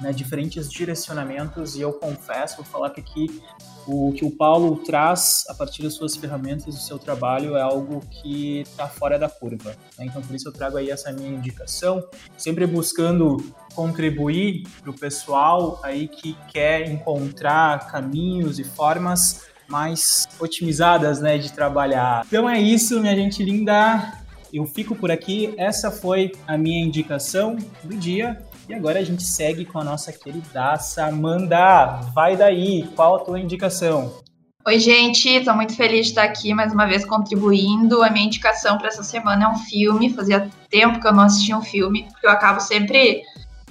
né, 0.00 0.12
diferentes 0.12 0.70
direcionamentos 0.70 1.76
e 1.76 1.82
eu 1.82 1.92
confesso, 1.92 2.56
vou 2.56 2.64
falar 2.64 2.90
que 2.90 3.00
aqui 3.00 3.40
o 3.86 4.12
que 4.12 4.24
o 4.24 4.30
Paulo 4.30 4.76
traz 4.76 5.44
a 5.48 5.54
partir 5.54 5.82
das 5.82 5.94
suas 5.94 6.16
ferramentas 6.16 6.74
do 6.74 6.80
seu 6.80 6.98
trabalho 6.98 7.56
é 7.56 7.62
algo 7.62 8.00
que 8.10 8.60
está 8.60 8.88
fora 8.88 9.18
da 9.18 9.28
curva. 9.28 9.76
Né? 9.98 10.06
Então, 10.06 10.22
por 10.22 10.34
isso 10.34 10.48
eu 10.48 10.52
trago 10.52 10.76
aí 10.76 10.90
essa 10.90 11.12
minha 11.12 11.30
indicação, 11.30 12.02
sempre 12.36 12.66
buscando 12.66 13.36
contribuir 13.74 14.62
para 14.80 14.90
o 14.90 14.94
pessoal 14.94 15.80
aí 15.82 16.08
que 16.08 16.36
quer 16.50 16.88
encontrar 16.88 17.90
caminhos 17.90 18.58
e 18.58 18.64
formas 18.64 19.46
mais 19.68 20.26
otimizadas 20.38 21.20
né, 21.20 21.38
de 21.38 21.52
trabalhar. 21.52 22.24
Então 22.26 22.48
é 22.48 22.60
isso, 22.60 23.00
minha 23.00 23.14
gente 23.14 23.42
linda. 23.42 24.12
Eu 24.52 24.66
fico 24.66 24.94
por 24.94 25.10
aqui. 25.10 25.52
Essa 25.56 25.90
foi 25.90 26.30
a 26.46 26.56
minha 26.56 26.84
indicação 26.84 27.56
do 27.82 27.96
dia. 27.96 28.40
E 28.66 28.72
agora 28.72 28.98
a 28.98 29.04
gente 29.04 29.22
segue 29.24 29.66
com 29.66 29.78
a 29.78 29.84
nossa 29.84 30.10
queridaça 30.10 31.04
Amanda. 31.04 32.00
Vai 32.14 32.34
daí, 32.34 32.88
qual 32.96 33.16
a 33.16 33.18
tua 33.18 33.38
indicação? 33.38 34.22
Oi, 34.66 34.78
gente, 34.78 35.28
estou 35.28 35.54
muito 35.54 35.76
feliz 35.76 36.06
de 36.06 36.12
estar 36.12 36.24
aqui 36.24 36.54
mais 36.54 36.72
uma 36.72 36.86
vez 36.86 37.04
contribuindo. 37.04 38.02
A 38.02 38.08
minha 38.08 38.24
indicação 38.24 38.78
para 38.78 38.88
essa 38.88 39.02
semana 39.02 39.44
é 39.44 39.48
um 39.48 39.58
filme. 39.58 40.14
Fazia 40.14 40.48
tempo 40.70 40.98
que 40.98 41.06
eu 41.06 41.12
não 41.12 41.24
assistia 41.24 41.58
um 41.58 41.62
filme, 41.62 42.04
porque 42.10 42.26
eu 42.26 42.30
acabo 42.30 42.58
sempre 42.58 43.22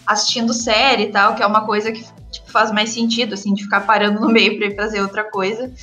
assistindo 0.06 0.54
série 0.54 1.06
e 1.06 1.12
tal, 1.12 1.34
que 1.34 1.42
é 1.42 1.48
uma 1.48 1.66
coisa 1.66 1.92
que 1.92 2.04
tipo, 2.30 2.52
faz 2.52 2.72
mais 2.72 2.92
sentido, 2.92 3.34
assim, 3.34 3.56
de 3.56 3.64
ficar 3.64 3.82
parando 3.82 4.22
no 4.22 4.30
meio 4.30 4.58
para 4.60 4.68
ir 4.68 4.76
fazer 4.76 5.02
outra 5.02 5.24
coisa. 5.24 5.74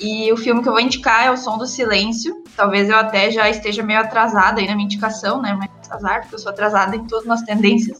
E 0.00 0.32
o 0.32 0.36
filme 0.36 0.62
que 0.62 0.68
eu 0.68 0.72
vou 0.72 0.80
indicar 0.80 1.26
é 1.26 1.30
O 1.30 1.36
Som 1.36 1.58
do 1.58 1.66
Silêncio. 1.66 2.42
Talvez 2.56 2.88
eu 2.88 2.96
até 2.96 3.30
já 3.30 3.48
esteja 3.48 3.84
meio 3.84 4.00
atrasada 4.00 4.60
aí 4.60 4.66
na 4.66 4.74
minha 4.74 4.86
indicação, 4.86 5.40
né? 5.40 5.52
Mas 5.52 5.68
azar, 5.90 6.22
porque 6.22 6.34
eu 6.34 6.38
sou 6.38 6.50
atrasada 6.50 6.96
em 6.96 7.06
todas 7.06 7.28
as 7.28 7.42
tendências. 7.42 7.98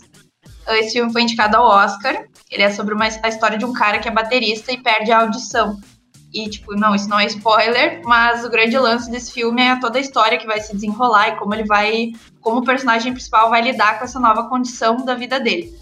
Esse 0.76 0.92
filme 0.92 1.12
foi 1.12 1.22
indicado 1.22 1.56
ao 1.56 1.66
Oscar. 1.66 2.24
Ele 2.50 2.62
é 2.62 2.70
sobre 2.70 2.94
uma, 2.94 3.04
a 3.04 3.28
história 3.28 3.58
de 3.58 3.64
um 3.64 3.72
cara 3.72 3.98
que 3.98 4.08
é 4.08 4.10
baterista 4.10 4.72
e 4.72 4.78
perde 4.78 5.12
a 5.12 5.20
audição. 5.20 5.78
E, 6.32 6.48
tipo, 6.48 6.74
não, 6.74 6.94
isso 6.94 7.08
não 7.08 7.18
é 7.18 7.24
spoiler, 7.26 8.02
mas 8.04 8.44
o 8.44 8.50
grande 8.50 8.78
lance 8.78 9.10
desse 9.10 9.32
filme 9.32 9.62
é 9.62 9.76
toda 9.80 9.98
a 9.98 10.00
história 10.00 10.36
que 10.36 10.46
vai 10.46 10.60
se 10.60 10.74
desenrolar 10.74 11.28
e 11.28 11.36
como 11.36 11.54
ele 11.54 11.64
vai. 11.64 12.12
como 12.40 12.58
o 12.58 12.64
personagem 12.64 13.12
principal 13.12 13.48
vai 13.48 13.62
lidar 13.62 13.98
com 13.98 14.04
essa 14.04 14.20
nova 14.20 14.48
condição 14.48 14.96
da 15.04 15.14
vida 15.14 15.40
dele. 15.40 15.74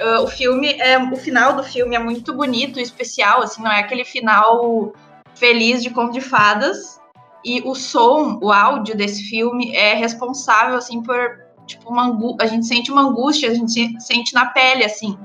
Uh, 0.00 0.22
o 0.22 0.26
filme 0.26 0.72
é. 0.80 0.98
O 0.98 1.16
final 1.16 1.54
do 1.54 1.62
filme 1.62 1.94
é 1.94 1.98
muito 1.98 2.32
bonito, 2.32 2.80
especial, 2.80 3.42
assim, 3.42 3.62
não 3.62 3.70
é 3.70 3.80
aquele 3.80 4.04
final 4.04 4.94
feliz 5.34 5.82
de 5.82 5.90
conto 5.90 6.12
de 6.12 6.20
fadas. 6.22 6.98
E 7.44 7.60
o 7.62 7.74
som, 7.74 8.38
o 8.40 8.50
áudio 8.50 8.96
desse 8.96 9.24
filme 9.24 9.74
é 9.76 9.94
responsável, 9.94 10.76
assim, 10.76 11.02
por. 11.02 11.38
Tipo, 11.72 11.90
uma 11.90 12.36
a 12.40 12.46
gente 12.46 12.66
sente 12.66 12.90
uma 12.90 13.02
angústia, 13.02 13.50
a 13.50 13.54
gente 13.54 14.00
sente 14.00 14.34
na 14.34 14.46
pele, 14.46 14.84
assim, 14.84 15.18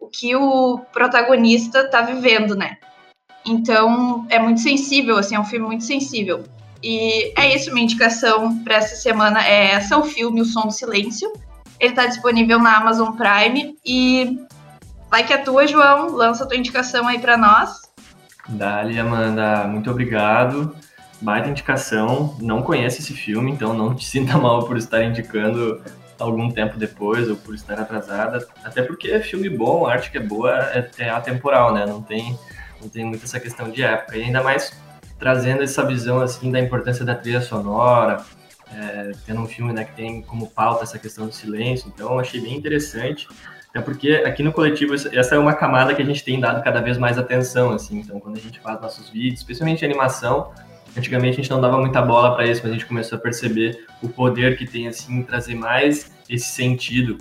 o 0.00 0.08
que 0.08 0.34
o 0.34 0.80
protagonista 0.92 1.88
tá 1.88 2.02
vivendo, 2.02 2.56
né? 2.56 2.76
Então, 3.46 4.26
é 4.28 4.38
muito 4.38 4.60
sensível, 4.60 5.16
assim, 5.16 5.34
é 5.34 5.40
um 5.40 5.44
filme 5.44 5.66
muito 5.66 5.84
sensível. 5.84 6.42
E 6.82 7.32
é 7.38 7.54
isso, 7.54 7.72
minha 7.72 7.84
indicação 7.84 8.58
para 8.64 8.76
essa 8.76 8.96
semana 8.96 9.46
é 9.46 9.72
essa, 9.72 9.96
o 9.96 10.04
filme 10.04 10.40
O 10.40 10.44
Som 10.44 10.62
do 10.62 10.72
Silêncio. 10.72 11.32
Ele 11.78 11.92
está 11.92 12.06
disponível 12.06 12.58
na 12.58 12.76
Amazon 12.76 13.12
Prime 13.12 13.76
e 13.84 14.40
vai 15.08 15.24
que 15.24 15.32
é 15.32 15.38
tua, 15.38 15.66
João, 15.66 16.08
lança 16.10 16.46
tua 16.46 16.56
indicação 16.56 17.06
aí 17.06 17.20
para 17.20 17.36
nós. 17.36 17.70
Dali, 18.48 18.98
Amanda, 18.98 19.64
muito 19.68 19.90
obrigado. 19.90 20.74
Baita 21.22 21.48
indicação. 21.48 22.36
Não 22.40 22.62
conhece 22.62 23.00
esse 23.00 23.14
filme, 23.14 23.50
então 23.50 23.72
não 23.72 23.94
te 23.94 24.04
sinta 24.06 24.36
mal 24.36 24.66
por 24.66 24.76
estar 24.76 25.02
indicando 25.02 25.80
algum 26.18 26.50
tempo 26.50 26.78
depois 26.78 27.28
ou 27.28 27.36
por 27.36 27.54
estar 27.54 27.80
atrasada. 27.80 28.46
Até 28.62 28.82
porque 28.82 29.08
é 29.08 29.20
filme 29.20 29.48
bom, 29.48 29.86
arte 29.86 30.10
que 30.10 30.18
é 30.18 30.20
boa 30.20 30.52
é, 30.72 30.88
é 30.98 31.08
atemporal, 31.08 31.72
né? 31.72 31.86
Não 31.86 32.02
tem 32.02 32.38
não 32.80 32.88
tem 32.88 33.04
muito 33.04 33.24
essa 33.24 33.38
questão 33.38 33.70
de 33.70 33.82
época. 33.82 34.16
E 34.16 34.24
ainda 34.24 34.42
mais 34.42 34.72
trazendo 35.18 35.62
essa 35.62 35.86
visão 35.86 36.20
assim 36.20 36.50
da 36.50 36.58
importância 36.58 37.04
da 37.04 37.14
trilha 37.14 37.40
sonora, 37.40 38.24
é, 38.74 39.12
tendo 39.26 39.40
um 39.40 39.46
filme 39.46 39.72
né, 39.72 39.84
que 39.84 39.94
tem 39.94 40.22
como 40.22 40.48
pauta 40.48 40.82
essa 40.82 40.98
questão 40.98 41.26
do 41.26 41.32
silêncio. 41.32 41.90
Então, 41.94 42.18
achei 42.18 42.40
bem 42.40 42.56
interessante. 42.56 43.28
Até 43.70 43.80
porque 43.80 44.22
aqui 44.26 44.42
no 44.42 44.52
coletivo 44.52 44.94
essa 44.94 45.34
é 45.34 45.38
uma 45.38 45.54
camada 45.54 45.94
que 45.94 46.02
a 46.02 46.04
gente 46.04 46.22
tem 46.24 46.38
dado 46.38 46.62
cada 46.62 46.80
vez 46.80 46.98
mais 46.98 47.18
atenção, 47.18 47.70
assim. 47.70 48.00
Então, 48.00 48.20
quando 48.20 48.36
a 48.36 48.40
gente 48.40 48.60
faz 48.60 48.80
nossos 48.80 49.08
vídeos, 49.08 49.40
especialmente 49.40 49.84
animação, 49.84 50.52
antigamente 50.96 51.34
a 51.34 51.42
gente 51.42 51.50
não 51.50 51.60
dava 51.60 51.78
muita 51.78 52.02
bola 52.02 52.34
para 52.34 52.46
isso, 52.46 52.60
mas 52.62 52.70
a 52.70 52.74
gente 52.74 52.86
começou 52.86 53.18
a 53.18 53.20
perceber 53.20 53.86
o 54.02 54.08
poder 54.08 54.56
que 54.56 54.66
tem 54.66 54.88
assim 54.88 55.18
em 55.18 55.22
trazer 55.22 55.54
mais 55.54 56.12
esse 56.28 56.46
sentido 56.46 57.18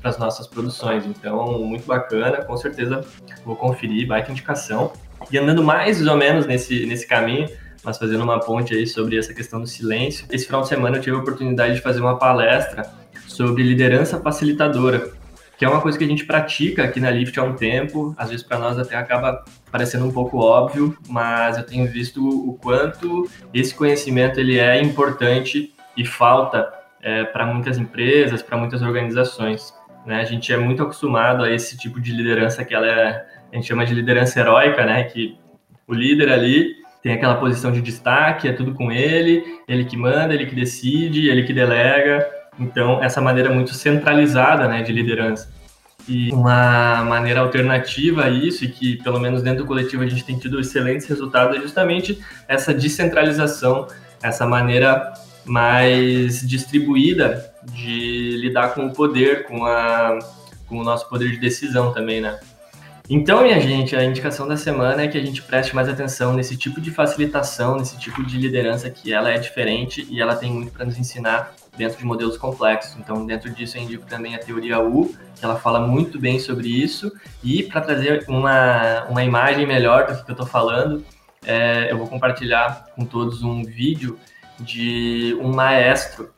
para 0.00 0.10
as 0.10 0.18
nossas 0.18 0.46
produções. 0.46 1.04
Então, 1.04 1.58
muito 1.58 1.86
bacana, 1.86 2.44
com 2.44 2.56
certeza 2.56 3.04
vou 3.44 3.56
conferir, 3.56 4.06
baita 4.06 4.30
indicação. 4.30 4.92
E 5.30 5.38
andando 5.38 5.62
mais 5.62 6.06
ou 6.06 6.16
menos 6.16 6.46
nesse, 6.46 6.86
nesse 6.86 7.06
caminho, 7.06 7.48
mas 7.82 7.98
fazendo 7.98 8.22
uma 8.22 8.40
ponte 8.40 8.74
aí 8.74 8.86
sobre 8.86 9.18
essa 9.18 9.34
questão 9.34 9.60
do 9.60 9.66
silêncio, 9.66 10.26
esse 10.30 10.46
final 10.46 10.62
de 10.62 10.68
semana 10.68 10.96
eu 10.96 11.00
tive 11.00 11.16
a 11.16 11.20
oportunidade 11.20 11.74
de 11.74 11.80
fazer 11.80 12.00
uma 12.00 12.18
palestra 12.18 12.90
sobre 13.26 13.62
liderança 13.62 14.20
facilitadora, 14.20 15.10
que 15.58 15.64
é 15.64 15.68
uma 15.68 15.80
coisa 15.80 15.98
que 15.98 16.04
a 16.04 16.06
gente 16.06 16.24
pratica 16.24 16.84
aqui 16.84 17.00
na 17.00 17.10
Lift 17.10 17.36
há 17.38 17.42
um 17.42 17.52
tempo, 17.52 18.14
às 18.16 18.30
vezes 18.30 18.46
para 18.46 18.60
nós 18.60 18.78
até 18.78 18.94
acaba 18.94 19.44
parecendo 19.72 20.06
um 20.06 20.12
pouco 20.12 20.38
óbvio, 20.38 20.96
mas 21.08 21.58
eu 21.58 21.66
tenho 21.66 21.84
visto 21.90 22.26
o 22.26 22.54
quanto 22.54 23.28
esse 23.52 23.74
conhecimento 23.74 24.38
ele 24.38 24.56
é 24.56 24.80
importante 24.80 25.74
e 25.96 26.06
falta 26.06 26.72
é, 27.02 27.24
para 27.24 27.44
muitas 27.44 27.76
empresas, 27.76 28.40
para 28.40 28.56
muitas 28.56 28.82
organizações. 28.82 29.74
Né? 30.06 30.20
A 30.20 30.24
gente 30.24 30.52
é 30.52 30.56
muito 30.56 30.80
acostumado 30.80 31.42
a 31.42 31.50
esse 31.50 31.76
tipo 31.76 32.00
de 32.00 32.12
liderança 32.12 32.64
que 32.64 32.72
ela 32.72 32.86
é, 32.86 33.26
a 33.52 33.56
gente 33.56 33.66
chama 33.66 33.84
de 33.84 33.94
liderança 33.94 34.38
heróica, 34.38 34.86
né? 34.86 35.02
que 35.04 35.36
o 35.88 35.92
líder 35.92 36.30
ali 36.30 36.76
tem 37.02 37.14
aquela 37.14 37.34
posição 37.34 37.72
de 37.72 37.80
destaque, 37.80 38.46
é 38.46 38.52
tudo 38.52 38.74
com 38.74 38.92
ele, 38.92 39.42
ele 39.66 39.84
que 39.84 39.96
manda, 39.96 40.32
ele 40.32 40.46
que 40.46 40.54
decide, 40.54 41.28
ele 41.28 41.42
que 41.42 41.52
delega. 41.52 42.37
Então, 42.58 43.02
essa 43.02 43.20
maneira 43.20 43.50
muito 43.50 43.74
centralizada 43.74 44.66
né, 44.66 44.82
de 44.82 44.92
liderança. 44.92 45.48
E 46.08 46.32
uma 46.32 47.04
maneira 47.04 47.40
alternativa 47.40 48.24
a 48.24 48.30
isso, 48.30 48.64
e 48.64 48.68
que 48.68 48.96
pelo 49.02 49.20
menos 49.20 49.42
dentro 49.42 49.64
do 49.64 49.66
coletivo 49.66 50.02
a 50.02 50.06
gente 50.06 50.24
tem 50.24 50.38
tido 50.38 50.58
excelentes 50.58 51.06
resultados, 51.06 51.56
é 51.56 51.60
justamente 51.60 52.18
essa 52.48 52.72
descentralização, 52.72 53.86
essa 54.22 54.46
maneira 54.46 55.12
mais 55.44 56.40
distribuída 56.46 57.52
de 57.72 58.36
lidar 58.38 58.74
com 58.74 58.86
o 58.86 58.92
poder, 58.92 59.44
com, 59.44 59.66
a, 59.66 60.18
com 60.66 60.78
o 60.78 60.84
nosso 60.84 61.08
poder 61.08 61.30
de 61.30 61.38
decisão 61.38 61.92
também, 61.92 62.20
né? 62.20 62.38
Então, 63.10 63.42
minha 63.42 63.58
gente, 63.58 63.96
a 63.96 64.04
indicação 64.04 64.46
da 64.46 64.56
semana 64.56 65.02
é 65.02 65.08
que 65.08 65.16
a 65.16 65.24
gente 65.24 65.40
preste 65.42 65.74
mais 65.74 65.88
atenção 65.88 66.34
nesse 66.34 66.58
tipo 66.58 66.78
de 66.78 66.90
facilitação, 66.90 67.78
nesse 67.78 67.98
tipo 67.98 68.22
de 68.22 68.36
liderança 68.36 68.90
que 68.90 69.14
ela 69.14 69.30
é 69.30 69.38
diferente 69.38 70.06
e 70.10 70.20
ela 70.20 70.36
tem 70.36 70.52
muito 70.52 70.72
para 70.72 70.84
nos 70.84 70.98
ensinar 70.98 71.54
dentro 71.74 71.96
de 71.96 72.04
modelos 72.04 72.36
complexos. 72.36 72.98
Então, 72.98 73.24
dentro 73.24 73.50
disso, 73.50 73.78
eu 73.78 73.82
indico 73.82 74.04
também 74.04 74.34
a 74.34 74.38
teoria 74.38 74.78
U, 74.78 75.14
que 75.34 75.42
ela 75.42 75.56
fala 75.56 75.80
muito 75.80 76.20
bem 76.20 76.38
sobre 76.38 76.68
isso. 76.68 77.10
E 77.42 77.62
para 77.62 77.80
trazer 77.80 78.26
uma, 78.28 79.04
uma 79.04 79.24
imagem 79.24 79.66
melhor 79.66 80.06
do 80.14 80.22
que 80.22 80.30
eu 80.30 80.34
estou 80.34 80.46
falando, 80.46 81.02
é, 81.46 81.90
eu 81.90 81.96
vou 81.96 82.08
compartilhar 82.08 82.88
com 82.94 83.06
todos 83.06 83.42
um 83.42 83.62
vídeo 83.62 84.18
de 84.60 85.34
um 85.40 85.54
maestro. 85.54 86.30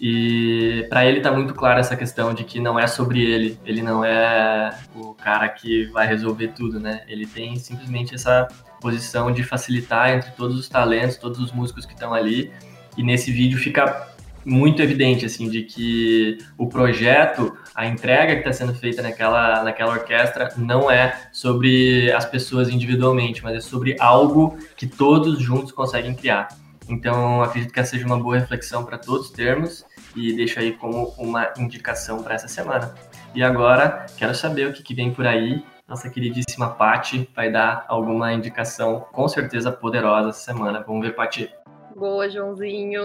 E 0.00 0.86
para 0.90 1.06
ele 1.06 1.20
tá 1.20 1.32
muito 1.32 1.54
claro 1.54 1.80
essa 1.80 1.96
questão 1.96 2.34
de 2.34 2.44
que 2.44 2.60
não 2.60 2.78
é 2.78 2.86
sobre 2.86 3.22
ele, 3.22 3.58
ele 3.64 3.82
não 3.82 4.04
é 4.04 4.76
o 4.94 5.14
cara 5.14 5.48
que 5.48 5.86
vai 5.86 6.06
resolver 6.06 6.48
tudo, 6.48 6.78
né? 6.78 7.02
Ele 7.08 7.26
tem 7.26 7.56
simplesmente 7.56 8.14
essa 8.14 8.46
posição 8.80 9.32
de 9.32 9.42
facilitar 9.42 10.10
entre 10.10 10.30
todos 10.32 10.58
os 10.58 10.68
talentos, 10.68 11.16
todos 11.16 11.40
os 11.40 11.50
músicos 11.50 11.86
que 11.86 11.94
estão 11.94 12.12
ali. 12.12 12.52
E 12.96 13.02
nesse 13.02 13.30
vídeo 13.32 13.58
fica 13.58 14.14
muito 14.44 14.80
evidente 14.80 15.24
assim 15.24 15.48
de 15.48 15.62
que 15.62 16.38
o 16.56 16.68
projeto, 16.68 17.56
a 17.74 17.86
entrega 17.86 18.34
que 18.34 18.40
está 18.40 18.52
sendo 18.52 18.74
feita 18.74 19.02
naquela, 19.02 19.64
naquela 19.64 19.92
orquestra 19.92 20.50
não 20.56 20.90
é 20.90 21.28
sobre 21.32 22.12
as 22.12 22.26
pessoas 22.26 22.68
individualmente, 22.68 23.42
mas 23.42 23.56
é 23.56 23.60
sobre 23.60 23.96
algo 23.98 24.56
que 24.76 24.86
todos 24.86 25.40
juntos 25.40 25.72
conseguem 25.72 26.14
criar. 26.14 26.48
Então, 26.88 27.42
acredito 27.42 27.72
que 27.72 27.80
essa 27.80 27.92
seja 27.92 28.06
uma 28.06 28.18
boa 28.18 28.38
reflexão 28.38 28.84
para 28.84 28.98
todos 28.98 29.30
termos 29.30 29.84
e 30.16 30.32
deixo 30.34 30.58
aí 30.58 30.72
como 30.72 31.14
uma 31.18 31.52
indicação 31.58 32.22
para 32.22 32.34
essa 32.34 32.48
semana. 32.48 32.94
E 33.34 33.42
agora, 33.42 34.06
quero 34.16 34.34
saber 34.34 34.68
o 34.68 34.72
que, 34.72 34.82
que 34.82 34.94
vem 34.94 35.12
por 35.12 35.26
aí. 35.26 35.64
Nossa 35.86 36.10
queridíssima 36.10 36.70
Pati 36.70 37.28
vai 37.34 37.50
dar 37.50 37.84
alguma 37.86 38.32
indicação 38.32 39.06
com 39.12 39.28
certeza 39.28 39.70
poderosa 39.70 40.30
essa 40.30 40.40
semana. 40.40 40.82
Vamos 40.86 41.06
ver, 41.06 41.14
Pati. 41.14 41.52
Boa, 41.94 42.28
Joãozinho. 42.28 43.02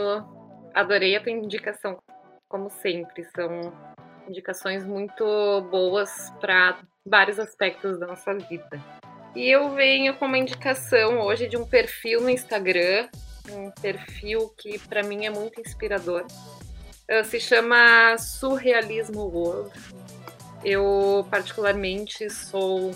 Adorei 0.73 1.15
a 1.15 1.21
tua 1.21 1.31
indicação, 1.31 1.97
como 2.47 2.69
sempre. 2.69 3.23
São 3.35 3.73
indicações 4.27 4.83
muito 4.85 5.23
boas 5.69 6.31
para 6.39 6.79
vários 7.05 7.37
aspectos 7.37 7.99
da 7.99 8.07
nossa 8.07 8.33
vida. 8.33 8.79
E 9.35 9.49
eu 9.49 9.69
venho 9.71 10.15
com 10.15 10.25
uma 10.25 10.37
indicação 10.37 11.19
hoje 11.19 11.47
de 11.47 11.57
um 11.57 11.65
perfil 11.65 12.21
no 12.21 12.29
Instagram 12.29 13.07
um 13.49 13.71
perfil 13.71 14.53
que 14.57 14.77
para 14.79 15.03
mim 15.03 15.25
é 15.25 15.29
muito 15.29 15.59
inspirador. 15.59 16.25
Uh, 17.09 17.23
se 17.25 17.39
chama 17.39 18.17
Surrealismo 18.17 19.21
World. 19.21 19.71
Eu, 20.63 21.25
particularmente, 21.29 22.29
sou 22.29 22.95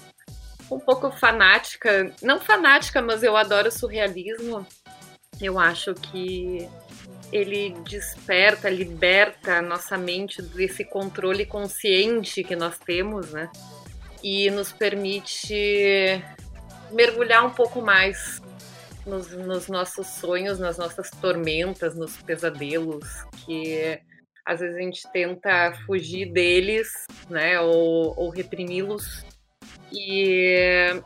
um 0.71 0.79
pouco 0.79 1.12
fanática, 1.12 2.13
não 2.21 2.39
fanática, 2.39 3.01
mas 3.01 3.24
eu 3.24 3.35
adoro 3.35 3.71
surrealismo. 3.71 4.65
Eu 5.41 5.59
acho 5.59 5.93
que 5.93 6.69
ele 7.31 7.75
desperta, 7.83 8.69
liberta 8.69 9.57
a 9.57 9.62
nossa 9.62 9.97
mente 9.97 10.41
desse 10.41 10.83
controle 10.83 11.45
consciente 11.45 12.43
que 12.43 12.55
nós 12.55 12.77
temos, 12.79 13.31
né? 13.31 13.50
E 14.24 14.50
nos 14.51 14.71
permite 14.71 16.24
mergulhar 16.91 17.45
um 17.45 17.50
pouco 17.50 17.81
mais 17.81 18.41
nos, 19.05 19.31
nos 19.31 19.67
nossos 19.67 20.07
sonhos, 20.07 20.59
nas 20.59 20.77
nossas 20.77 21.09
tormentas, 21.12 21.95
nos 21.95 22.17
pesadelos, 22.21 23.05
que 23.45 24.00
às 24.45 24.59
vezes 24.59 24.75
a 24.75 24.79
gente 24.79 25.12
tenta 25.12 25.74
fugir 25.85 26.31
deles, 26.31 26.88
né, 27.29 27.59
ou, 27.59 28.13
ou 28.17 28.29
reprimi-los. 28.29 29.25
E 29.91 31.01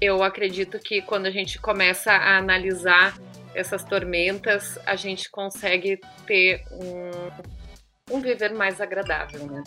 eu 0.00 0.22
acredito 0.22 0.78
que 0.78 1.02
quando 1.02 1.26
a 1.26 1.30
gente 1.30 1.60
começa 1.60 2.12
a 2.12 2.38
analisar 2.38 3.18
essas 3.54 3.84
tormentas, 3.84 4.78
a 4.86 4.96
gente 4.96 5.30
consegue 5.30 6.00
ter 6.26 6.62
um, 6.70 8.16
um 8.16 8.20
viver 8.20 8.54
mais 8.54 8.80
agradável, 8.80 9.46
né? 9.46 9.62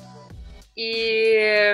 E 0.75 1.67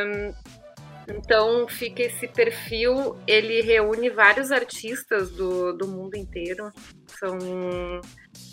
Então 1.10 1.68
fica 1.68 2.04
esse 2.04 2.28
perfil, 2.28 3.18
ele 3.26 3.62
reúne 3.62 4.10
vários 4.10 4.52
artistas 4.52 5.32
do, 5.32 5.74
do 5.74 5.88
mundo 5.88 6.16
inteiro. 6.16 6.72
São 7.20 7.38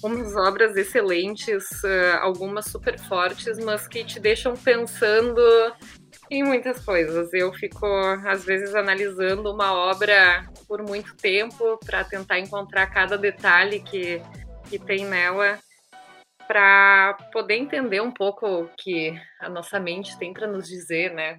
umas 0.02 0.34
obras 0.36 0.76
excelentes, 0.76 1.64
uh, 1.84 2.18
algumas 2.20 2.66
super 2.66 2.98
fortes, 2.98 3.58
mas 3.58 3.86
que 3.86 4.04
te 4.04 4.18
deixam 4.18 4.54
pensando 4.54 5.40
em 6.30 6.42
muitas 6.42 6.84
coisas. 6.84 7.32
Eu 7.32 7.52
fico, 7.52 7.86
às 8.26 8.44
vezes, 8.44 8.74
analisando 8.74 9.52
uma 9.52 9.72
obra 9.72 10.48
por 10.66 10.82
muito 10.82 11.14
tempo 11.16 11.78
para 11.84 12.02
tentar 12.04 12.38
encontrar 12.38 12.86
cada 12.86 13.16
detalhe 13.16 13.80
que, 13.80 14.20
que 14.68 14.78
tem 14.78 15.04
nela 15.04 15.58
para 16.46 17.14
poder 17.32 17.56
entender 17.56 18.00
um 18.00 18.10
pouco 18.10 18.46
o 18.46 18.68
que 18.76 19.18
a 19.40 19.48
nossa 19.48 19.80
mente 19.80 20.18
tem 20.18 20.32
para 20.32 20.46
nos 20.46 20.68
dizer, 20.68 21.12
né? 21.12 21.38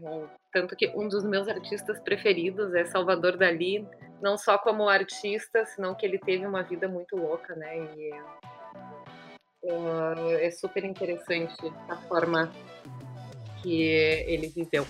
Tanto 0.52 0.76
que 0.76 0.88
um 0.96 1.08
dos 1.08 1.24
meus 1.24 1.48
artistas 1.48 2.00
preferidos 2.00 2.74
é 2.74 2.86
Salvador 2.86 3.38
Dali, 3.38 3.88
não 4.22 4.38
só 4.38 4.58
como 4.58 4.90
artista, 4.90 5.66
senão 5.66 5.96
que 5.96 6.06
ele 6.06 6.18
teve 6.18 6.46
uma 6.46 6.64
vida 6.64 6.88
muito 6.88 7.16
louca, 7.16 7.56
né? 7.56 7.78
E 7.96 8.12
uh, 9.64 10.38
é 10.40 10.52
super 10.52 10.84
interessante 10.84 11.56
a 11.90 11.96
forma 11.96 12.52
que 13.62 13.82
ele 13.82 14.48
viveu. 14.48 14.86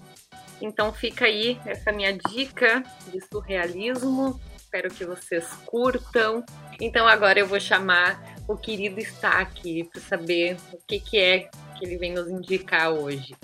Então 0.62 0.91
fica 0.91 1.25
aí 1.25 1.59
essa 1.65 1.91
minha 1.91 2.13
dica 2.13 2.83
de 3.07 3.21
surrealismo. 3.21 4.39
Espero 4.55 4.89
que 4.89 5.05
vocês 5.05 5.47
curtam. 5.65 6.43
Então 6.81 7.07
agora 7.07 7.39
eu 7.39 7.47
vou 7.47 7.59
chamar 7.59 8.37
o 8.47 8.55
querido 8.55 8.99
está 8.99 9.39
aqui 9.39 9.83
para 9.83 10.01
saber 10.01 10.57
o 10.71 10.77
que, 10.87 10.99
que 10.99 11.17
é 11.17 11.49
que 11.77 11.85
ele 11.85 11.97
vem 11.97 12.13
nos 12.13 12.29
indicar 12.29 12.91
hoje. 12.91 13.35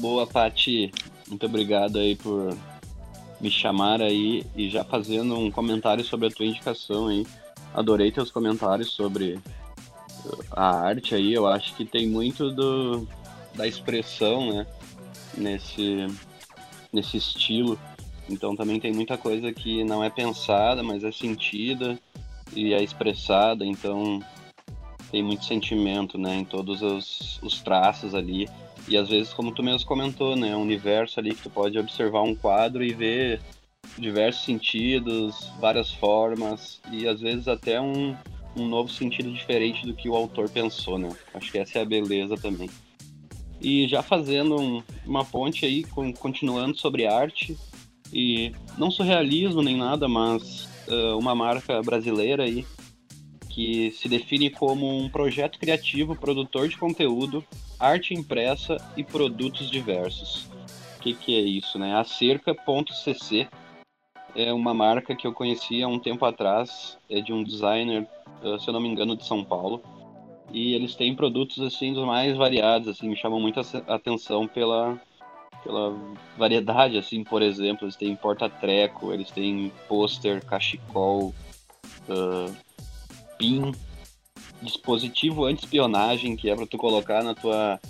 Boa, 0.00 0.26
Pati. 0.26 0.90
Muito 1.28 1.46
obrigado 1.46 1.98
aí 1.98 2.16
por 2.16 2.56
me 3.40 3.50
chamar 3.50 4.00
aí 4.00 4.44
e 4.56 4.68
já 4.68 4.82
fazendo 4.84 5.36
um 5.38 5.50
comentário 5.50 6.04
sobre 6.04 6.28
a 6.28 6.30
tua 6.30 6.46
indicação 6.46 7.08
aí. 7.08 7.26
Adorei 7.74 8.10
teus 8.10 8.30
comentários 8.30 8.90
sobre 8.90 9.38
a 10.50 10.70
arte 10.70 11.14
aí. 11.14 11.32
Eu 11.32 11.46
acho 11.46 11.76
que 11.76 11.84
tem 11.84 12.08
muito 12.08 12.50
do, 12.50 13.06
da 13.54 13.66
expressão, 13.66 14.52
né? 14.52 14.66
Nesse, 15.36 16.06
nesse 16.92 17.16
estilo. 17.16 17.78
Então 18.28 18.56
também 18.56 18.80
tem 18.80 18.92
muita 18.92 19.16
coisa 19.16 19.52
que 19.52 19.84
não 19.84 20.02
é 20.02 20.10
pensada, 20.10 20.82
mas 20.82 21.04
é 21.04 21.12
sentida 21.12 21.98
e 22.54 22.72
é 22.72 22.82
expressada, 22.82 23.64
então 23.64 24.20
tem 25.10 25.22
muito 25.22 25.44
sentimento, 25.44 26.16
né, 26.16 26.36
em 26.36 26.44
todos 26.44 26.82
os, 26.82 27.40
os 27.42 27.60
traços 27.60 28.14
ali. 28.14 28.48
E 28.88 28.96
às 28.96 29.08
vezes, 29.08 29.32
como 29.32 29.52
tu 29.52 29.62
mesmo 29.62 29.86
comentou, 29.86 30.36
né, 30.36 30.56
um 30.56 30.62
universo 30.62 31.20
ali 31.20 31.34
que 31.34 31.42
tu 31.42 31.50
pode 31.50 31.78
observar 31.78 32.22
um 32.22 32.34
quadro 32.34 32.82
e 32.84 32.92
ver 32.92 33.40
diversos 33.98 34.44
sentidos, 34.44 35.50
várias 35.60 35.90
formas 35.90 36.80
e 36.90 37.06
às 37.06 37.20
vezes 37.20 37.48
até 37.48 37.80
um, 37.80 38.16
um 38.56 38.66
novo 38.66 38.90
sentido 38.90 39.30
diferente 39.32 39.86
do 39.86 39.94
que 39.94 40.08
o 40.08 40.14
autor 40.14 40.48
pensou, 40.48 40.98
né? 40.98 41.10
Acho 41.34 41.50
que 41.50 41.58
essa 41.58 41.78
é 41.78 41.82
a 41.82 41.84
beleza 41.84 42.36
também. 42.36 42.70
E 43.60 43.86
já 43.88 44.02
fazendo 44.02 44.58
um, 44.58 44.82
uma 45.04 45.24
ponte 45.24 45.66
aí, 45.66 45.84
com, 45.84 46.12
continuando 46.12 46.78
sobre 46.78 47.06
arte, 47.06 47.56
e 48.12 48.52
não 48.76 48.90
surrealismo 48.90 49.62
nem 49.62 49.76
nada, 49.76 50.08
mas 50.08 50.68
uh, 50.90 51.18
uma 51.18 51.34
marca 51.34 51.80
brasileira 51.82 52.44
aí 52.44 52.66
que 53.48 53.90
se 53.92 54.08
define 54.08 54.48
como 54.48 54.88
um 54.96 55.08
projeto 55.08 55.58
criativo, 55.58 56.14
produtor 56.16 56.68
de 56.68 56.78
conteúdo, 56.78 57.44
arte 57.78 58.14
impressa 58.14 58.76
e 58.96 59.02
produtos 59.02 59.68
diversos. 59.70 60.48
O 60.96 61.00
que, 61.00 61.14
que 61.14 61.36
é 61.36 61.40
isso, 61.40 61.78
né? 61.78 61.94
A 61.96 62.04
cerca.cc 62.04 63.48
é 64.36 64.52
uma 64.52 64.72
marca 64.72 65.16
que 65.16 65.26
eu 65.26 65.32
conheci 65.32 65.82
há 65.82 65.88
um 65.88 65.98
tempo 65.98 66.24
atrás, 66.24 66.96
é 67.08 67.20
de 67.20 67.32
um 67.32 67.42
designer, 67.42 68.06
se 68.60 68.68
eu 68.68 68.72
não 68.72 68.80
me 68.80 68.88
engano, 68.88 69.16
de 69.16 69.26
São 69.26 69.42
Paulo. 69.42 69.82
E 70.52 70.74
eles 70.74 70.94
têm 70.94 71.14
produtos 71.14 71.60
assim 71.60 71.92
dos 71.92 72.06
mais 72.06 72.36
variados, 72.36 72.88
assim, 72.88 73.08
me 73.08 73.16
chamam 73.16 73.40
muita 73.40 73.62
atenção 73.88 74.46
pela 74.46 75.00
pela 75.62 75.94
variedade, 76.36 76.98
assim, 76.98 77.22
por 77.22 77.42
exemplo, 77.42 77.84
eles 77.84 77.96
têm 77.96 78.16
porta-treco, 78.16 79.12
eles 79.12 79.30
têm 79.30 79.72
pôster, 79.88 80.44
cachecol, 80.44 81.34
uh, 82.08 82.56
pin, 83.38 83.72
dispositivo 84.62 85.44
anti-espionagem, 85.44 86.36
que 86.36 86.50
é 86.50 86.54
para 86.54 86.66
tu 86.66 86.76
colocar 86.76 87.22
na 87.22 87.34
tua 87.34 87.80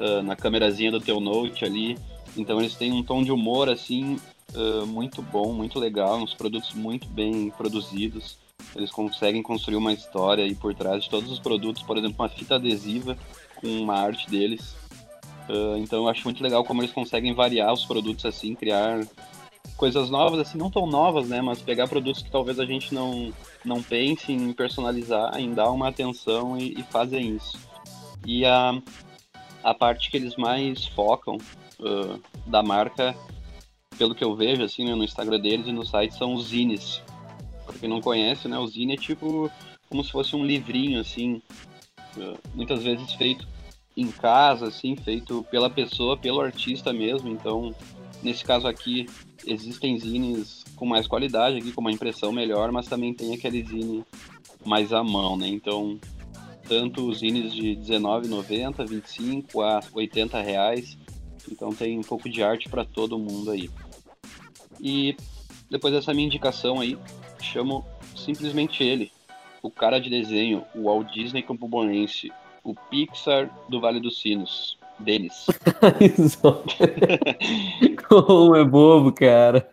uh, 0.00 0.22
na 0.22 0.36
câmerazinha 0.36 0.90
do 0.90 1.00
teu 1.00 1.20
note 1.20 1.64
ali. 1.64 1.98
Então 2.36 2.58
eles 2.60 2.74
têm 2.74 2.92
um 2.92 3.02
tom 3.02 3.22
de 3.22 3.32
humor 3.32 3.68
assim 3.68 4.18
uh, 4.54 4.86
muito 4.86 5.22
bom, 5.22 5.52
muito 5.52 5.78
legal, 5.78 6.18
uns 6.18 6.34
produtos 6.34 6.74
muito 6.74 7.08
bem 7.08 7.50
produzidos. 7.50 8.38
Eles 8.74 8.90
conseguem 8.90 9.42
construir 9.42 9.76
uma 9.76 9.92
história 9.92 10.44
aí 10.44 10.54
por 10.54 10.74
trás 10.74 11.04
de 11.04 11.10
todos 11.10 11.30
os 11.30 11.38
produtos, 11.38 11.82
por 11.82 11.96
exemplo, 11.96 12.16
uma 12.18 12.28
fita 12.28 12.54
adesiva 12.56 13.16
com 13.56 13.66
uma 13.66 13.94
arte 13.94 14.30
deles 14.30 14.74
Uh, 15.50 15.76
então 15.78 16.04
eu 16.04 16.08
acho 16.08 16.22
muito 16.22 16.42
legal 16.44 16.62
como 16.62 16.80
eles 16.80 16.92
conseguem 16.92 17.34
variar 17.34 17.72
os 17.72 17.84
produtos 17.84 18.24
assim, 18.24 18.54
criar 18.54 19.04
coisas 19.76 20.08
novas, 20.08 20.38
assim, 20.38 20.56
não 20.56 20.70
tão 20.70 20.86
novas, 20.86 21.28
né? 21.28 21.42
Mas 21.42 21.60
pegar 21.60 21.88
produtos 21.88 22.22
que 22.22 22.30
talvez 22.30 22.60
a 22.60 22.64
gente 22.64 22.94
não, 22.94 23.32
não 23.64 23.82
pense 23.82 24.30
em 24.30 24.52
personalizar, 24.52 25.36
em 25.40 25.52
dar 25.52 25.70
uma 25.72 25.88
atenção 25.88 26.56
e, 26.56 26.78
e 26.78 26.82
fazem 26.84 27.34
isso. 27.34 27.58
E 28.24 28.44
a, 28.44 28.80
a 29.64 29.74
parte 29.74 30.08
que 30.08 30.16
eles 30.16 30.36
mais 30.36 30.86
focam 30.86 31.36
uh, 31.80 32.20
da 32.46 32.62
marca, 32.62 33.16
pelo 33.98 34.14
que 34.14 34.22
eu 34.22 34.36
vejo, 34.36 34.62
assim, 34.62 34.84
né, 34.84 34.94
no 34.94 35.02
Instagram 35.02 35.40
deles 35.40 35.66
e 35.66 35.72
no 35.72 35.84
site, 35.84 36.14
são 36.14 36.34
os 36.34 36.48
zines. 36.48 37.02
Pra 37.66 37.76
quem 37.76 37.88
não 37.88 38.00
conhece, 38.00 38.46
né? 38.46 38.56
O 38.56 38.66
zine 38.68 38.94
é 38.94 38.96
tipo 38.96 39.50
como 39.88 40.04
se 40.04 40.12
fosse 40.12 40.36
um 40.36 40.46
livrinho, 40.46 41.00
assim, 41.00 41.42
uh, 42.16 42.38
muitas 42.54 42.84
vezes 42.84 43.12
feito 43.14 43.48
em 43.96 44.10
casa, 44.10 44.68
assim, 44.68 44.96
feito 44.96 45.44
pela 45.50 45.68
pessoa, 45.68 46.16
pelo 46.16 46.40
artista 46.40 46.92
mesmo. 46.92 47.28
Então, 47.28 47.74
nesse 48.22 48.44
caso 48.44 48.66
aqui, 48.66 49.06
existem 49.46 49.98
zines 49.98 50.64
com 50.76 50.86
mais 50.86 51.06
qualidade 51.06 51.58
aqui, 51.58 51.72
com 51.72 51.80
uma 51.80 51.92
impressão 51.92 52.32
melhor, 52.32 52.72
mas 52.72 52.86
também 52.86 53.12
tem 53.12 53.34
aquele 53.34 53.62
zine 53.62 54.04
mais 54.64 54.92
à 54.92 55.02
mão, 55.02 55.36
né? 55.36 55.48
Então, 55.48 55.98
tanto 56.70 57.08
os 57.08 57.18
zines 57.18 57.52
de 57.52 57.74
R$19,90, 57.74 58.86
25 58.86 59.60
a 59.60 59.80
80 59.92 60.40
reais. 60.40 60.96
Então 61.50 61.70
tem 61.70 61.98
um 61.98 62.02
pouco 62.02 62.28
de 62.28 62.44
arte 62.44 62.68
para 62.68 62.84
todo 62.84 63.18
mundo 63.18 63.50
aí. 63.50 63.68
E 64.80 65.16
depois 65.68 65.92
dessa 65.92 66.14
minha 66.14 66.26
indicação 66.26 66.80
aí, 66.80 66.96
chamo 67.42 67.84
simplesmente 68.14 68.84
ele, 68.84 69.10
o 69.62 69.70
cara 69.70 69.98
de 69.98 70.08
desenho, 70.08 70.64
o 70.74 70.84
Walt 70.84 71.12
Disney 71.12 71.42
Campoboense, 71.42 72.30
o 72.64 72.74
Pixar 72.74 73.50
do 73.68 73.80
Vale 73.80 74.00
dos 74.00 74.20
Sinos. 74.20 74.78
Denis. 75.00 75.46
Como 78.08 78.54
é 78.54 78.64
bobo, 78.64 79.12
cara. 79.12 79.66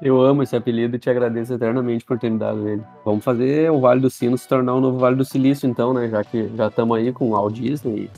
Eu 0.00 0.20
amo 0.20 0.42
esse 0.42 0.54
apelido 0.54 0.96
e 0.96 0.98
te 0.98 1.10
agradeço 1.10 1.54
eternamente 1.54 2.04
por 2.04 2.18
ter 2.18 2.30
me 2.30 2.38
dado 2.38 2.68
ele. 2.68 2.82
Vamos 3.04 3.24
fazer 3.24 3.70
o 3.70 3.80
Vale 3.80 4.00
dos 4.00 4.14
Sinos 4.14 4.42
se 4.42 4.48
tornar 4.48 4.74
o 4.74 4.80
novo 4.80 4.98
Vale 4.98 5.16
do 5.16 5.24
Silício, 5.24 5.68
então, 5.68 5.92
né? 5.92 6.08
Já 6.08 6.22
que 6.22 6.48
já 6.56 6.68
estamos 6.68 6.96
aí 6.96 7.12
com 7.12 7.30
Walt 7.30 7.54
Disney 7.54 8.10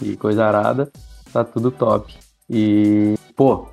e, 0.00 0.12
e 0.12 0.16
coisa 0.16 0.46
arada, 0.46 0.90
tá 1.32 1.44
tudo 1.44 1.70
top. 1.70 2.14
E, 2.48 3.16
pô, 3.36 3.68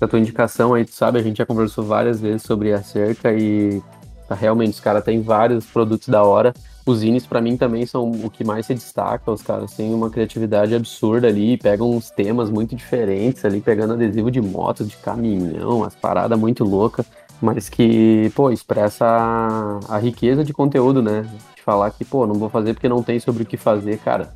a 0.00 0.06
tua 0.06 0.18
indicação 0.18 0.74
aí, 0.74 0.84
tu 0.84 0.92
sabe, 0.92 1.18
a 1.18 1.22
gente 1.22 1.38
já 1.38 1.46
conversou 1.46 1.84
várias 1.84 2.20
vezes 2.20 2.42
sobre 2.42 2.72
a 2.72 2.82
cerca 2.82 3.32
e 3.32 3.82
tá, 4.28 4.34
realmente 4.34 4.74
os 4.74 4.80
caras 4.80 5.04
têm 5.04 5.20
vários 5.20 5.66
produtos 5.66 6.08
da 6.08 6.22
hora. 6.22 6.54
Os 6.86 6.98
zines, 6.98 7.26
para 7.26 7.40
mim, 7.40 7.56
também 7.56 7.84
são 7.84 8.10
o 8.10 8.30
que 8.30 8.42
mais 8.42 8.66
se 8.66 8.74
destaca. 8.74 9.30
Os 9.30 9.42
caras 9.42 9.74
têm 9.74 9.92
uma 9.92 10.10
criatividade 10.10 10.74
absurda 10.74 11.28
ali, 11.28 11.56
pegam 11.56 11.90
uns 11.90 12.10
temas 12.10 12.50
muito 12.50 12.74
diferentes 12.74 13.44
ali, 13.44 13.60
pegando 13.60 13.92
adesivo 13.92 14.30
de 14.30 14.40
moto, 14.40 14.84
de 14.84 14.96
caminhão, 14.96 15.84
as 15.84 15.94
paradas 15.94 16.38
muito 16.38 16.64
loucas, 16.64 17.06
mas 17.40 17.68
que, 17.68 18.30
pô, 18.34 18.50
expressa 18.50 19.06
a, 19.06 19.80
a 19.88 19.98
riqueza 19.98 20.42
de 20.42 20.52
conteúdo, 20.52 21.02
né? 21.02 21.22
De 21.54 21.62
falar 21.62 21.90
que, 21.90 22.04
pô, 22.04 22.26
não 22.26 22.34
vou 22.34 22.48
fazer 22.48 22.74
porque 22.74 22.88
não 22.88 23.02
tem 23.02 23.20
sobre 23.20 23.42
o 23.42 23.46
que 23.46 23.56
fazer, 23.56 23.98
cara. 23.98 24.32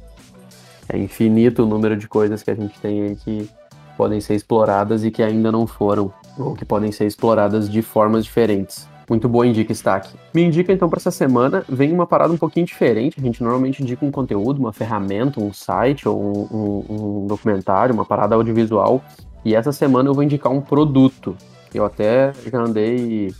É 0.89 0.99
infinito 0.99 1.63
o 1.63 1.67
número 1.67 1.97
de 1.97 2.07
coisas 2.07 2.43
que 2.43 2.51
a 2.51 2.55
gente 2.55 2.79
tem 2.79 3.03
aí 3.03 3.17
que 3.17 3.49
podem 3.97 4.21
ser 4.21 4.35
exploradas 4.35 5.05
e 5.05 5.11
que 5.11 5.23
ainda 5.23 5.51
não 5.51 5.67
foram, 5.67 6.13
ou 6.39 6.55
que 6.55 6.65
podem 6.65 6.93
ser 6.93 7.07
exploradas 7.07 7.71
de 7.71 7.81
formas 7.81 8.25
diferentes. 8.25 8.87
Muito 9.09 9.29
boa 9.29 9.47
indica 9.47 9.71
está 9.71 9.97
aqui. 9.97 10.17
Me 10.33 10.43
indica 10.43 10.73
então 10.73 10.89
para 10.89 10.99
essa 10.99 11.11
semana, 11.11 11.65
vem 11.69 11.93
uma 11.93 12.07
parada 12.07 12.33
um 12.33 12.39
pouquinho 12.39 12.65
diferente. 12.65 13.21
A 13.21 13.23
gente 13.23 13.43
normalmente 13.43 13.83
indica 13.83 14.05
um 14.05 14.11
conteúdo, 14.11 14.59
uma 14.59 14.73
ferramenta, 14.73 15.41
um 15.41 15.53
site 15.53 16.09
ou 16.09 16.19
um, 16.19 16.57
um, 16.57 17.23
um 17.23 17.27
documentário, 17.27 17.95
uma 17.95 18.05
parada 18.05 18.35
audiovisual. 18.35 19.03
E 19.45 19.55
essa 19.55 19.73
semana 19.73 20.09
eu 20.09 20.15
vou 20.15 20.23
indicar 20.23 20.51
um 20.51 20.61
produto. 20.61 21.37
Eu 21.75 21.85
até 21.85 22.33
já 22.51 22.59
andei 22.61 23.35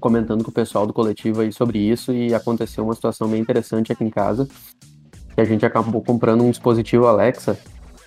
comentando 0.00 0.44
com 0.44 0.50
o 0.50 0.54
pessoal 0.54 0.86
do 0.86 0.92
coletivo 0.92 1.40
aí 1.40 1.52
sobre 1.52 1.78
isso 1.78 2.12
e 2.12 2.32
aconteceu 2.32 2.84
uma 2.84 2.94
situação 2.94 3.28
bem 3.28 3.40
interessante 3.40 3.92
aqui 3.92 4.04
em 4.04 4.10
casa. 4.10 4.48
Que 5.34 5.40
a 5.40 5.44
gente 5.44 5.66
acabou 5.66 6.02
comprando 6.02 6.42
um 6.42 6.50
dispositivo 6.50 7.06
Alexa 7.06 7.58